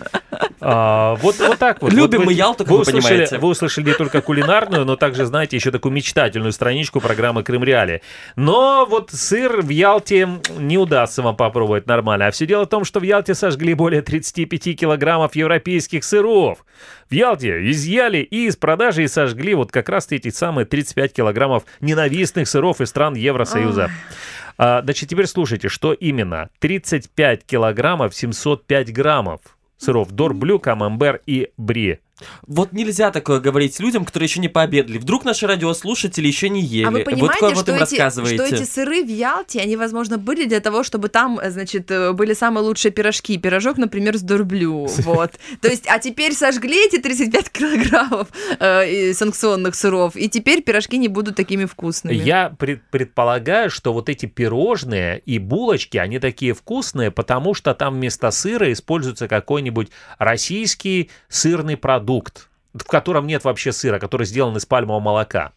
[0.62, 1.94] А, вот, вот так вот.
[1.94, 3.38] Любим мы Ялту, как вы понимаете.
[3.38, 8.02] Вы услышали не только кулинарную, но также, знаете, еще такую мечтательную страничку программы Крым Реали.
[8.36, 10.28] Но вот сыр в Ялте
[10.58, 12.28] не удастся вам попробовать нормально.
[12.28, 16.66] А все дело в том, что в Ялте сожгли более 35 килограммов европейских сыров.
[17.10, 21.64] В Ялте изъяли и из продажи и сожгли вот как раз эти самые 35 килограммов
[21.82, 23.86] ненавистных сыров из стран Евросоюза.
[23.86, 24.49] А,
[24.84, 26.50] значит, теперь слушайте, что именно.
[26.60, 29.42] 35 килограммов 705 граммов
[29.80, 32.00] сыров Дорблю, Камамбер и Бри.
[32.48, 34.98] Вот нельзя такое говорить людям, которые еще не пообедали.
[34.98, 36.86] Вдруг наши радиослушатели еще не ели.
[36.86, 38.46] А вы вот понимаете, вот что, им эти, рассказываете.
[38.46, 42.14] что эти сыры в Ялте, они, возможно, были для того, чтобы там, э, значит, э,
[42.14, 43.38] были самые лучшие пирожки.
[43.38, 45.32] Пирожок, например, с дурблю, вот.
[45.62, 48.28] То есть, а теперь сожгли эти 35 килограммов
[48.60, 52.16] э, санкционных сыров, и теперь пирожки не будут такими вкусными.
[52.16, 57.96] Я пред- предполагаю, что вот эти пирожные и булочки, они такие вкусные, потому что там
[57.96, 62.09] вместо сыра используется какой-нибудь российский сырный продукт,
[62.74, 65.54] в котором нет вообще сыра, который сделан из пальмового молока.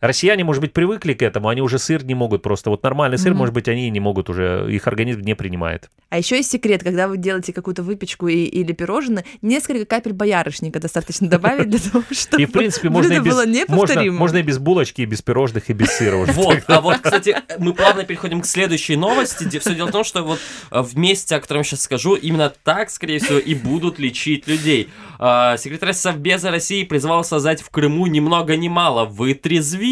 [0.00, 2.70] Россияне, может быть, привыкли к этому, они уже сыр не могут просто.
[2.70, 3.38] Вот нормальный сыр, Мгм.
[3.38, 5.90] может быть, они не могут уже, их организм не принимает.
[6.10, 10.78] А еще есть секрет, когда вы делаете какую-то выпечку и- или пирожное, несколько капель боярышника
[10.78, 14.18] достаточно добавить для того, чтобы И, в принципе, можно и без, было можно, неповторимым.
[14.18, 16.30] можно и без булочки, и без пирожных, и без сыра уже.
[16.32, 19.58] Вот, а вот, кстати, мы плавно переходим к следующей новости.
[19.58, 20.38] Все дело в том, что вот
[20.70, 24.88] э, в месте, о котором сейчас скажу, именно так, скорее всего, и будут лечить людей.
[25.18, 29.87] А, Секретарь Совбеза России призвал создать в Крыму ни много ни мало вытрезвители.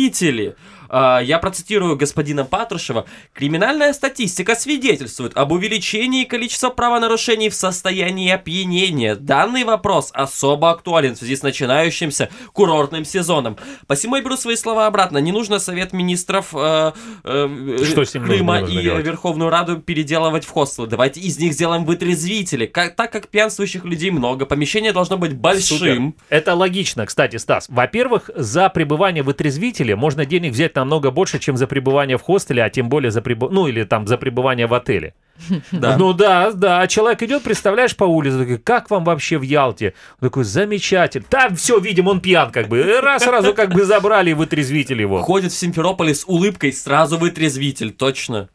[0.85, 3.06] А, Я процитирую господина Патрушева.
[3.32, 9.14] Криминальная статистика свидетельствует об увеличении количества правонарушений в состоянии опьянения.
[9.14, 13.56] Данный вопрос особо актуален в связи с начинающимся курортным сезоном.
[13.86, 15.18] Посему я беру свои слова обратно.
[15.18, 16.92] Не нужно Совет Министров э,
[17.24, 19.04] э, Что с ним Крыма нужно- нужно и делать?
[19.06, 20.86] Верховную Раду переделывать в хостелы.
[20.88, 22.66] Давайте из них сделаем вытрезвители.
[22.66, 25.78] Как, так как пьянствующих людей много, помещение должно быть большим.
[25.78, 26.12] Супер.
[26.28, 27.66] Это логично, кстати, Стас.
[27.68, 32.62] Во-первых, за пребывание в отрезвителе можно денег взять намного больше, чем за пребывание в хостеле,
[32.62, 35.14] а тем более за пребывание, ну или там за пребывание в отеле.
[35.72, 35.96] Да.
[35.98, 36.80] Ну да, да.
[36.80, 39.94] А человек идет, представляешь, по улице, такой, как вам вообще в Ялте?
[40.20, 41.26] Он такой, замечательно.
[41.28, 43.00] Там все, видим, он пьян как бы.
[43.00, 45.22] Раз сразу как бы забрали и вытрезвитель его.
[45.22, 48.48] Ходит в Симферополе с улыбкой, сразу вытрезвитель, точно.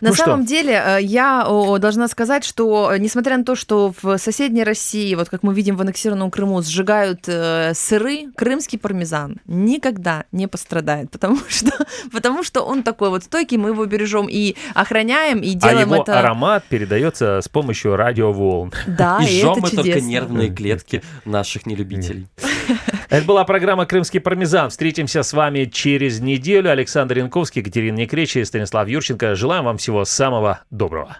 [0.00, 0.24] На Ну что?
[0.24, 1.46] самом деле, э, я
[1.78, 5.76] должна сказать, что э, несмотря на то, что в соседней России, вот как мы видим
[5.76, 11.72] в аннексированном Крыму, сжигают э, сыры, крымский пармезан никогда не пострадает, потому что,
[12.12, 16.02] потому что он такой вот стойкий, мы его бережем и охраняем, и А делаем его
[16.02, 16.18] это...
[16.18, 18.72] аромат передается с помощью радиоволн.
[18.86, 20.06] Да, и и это мы только чудесно.
[20.06, 22.26] нервные клетки наших нелюбителей.
[23.08, 24.70] Это была программа «Крымский пармезан».
[24.70, 26.70] Встретимся с вами через неделю.
[26.70, 29.34] Александр Янковский, Екатерина Некречи и Станислав Юрченко.
[29.34, 31.18] Желаем вам всего самого доброго.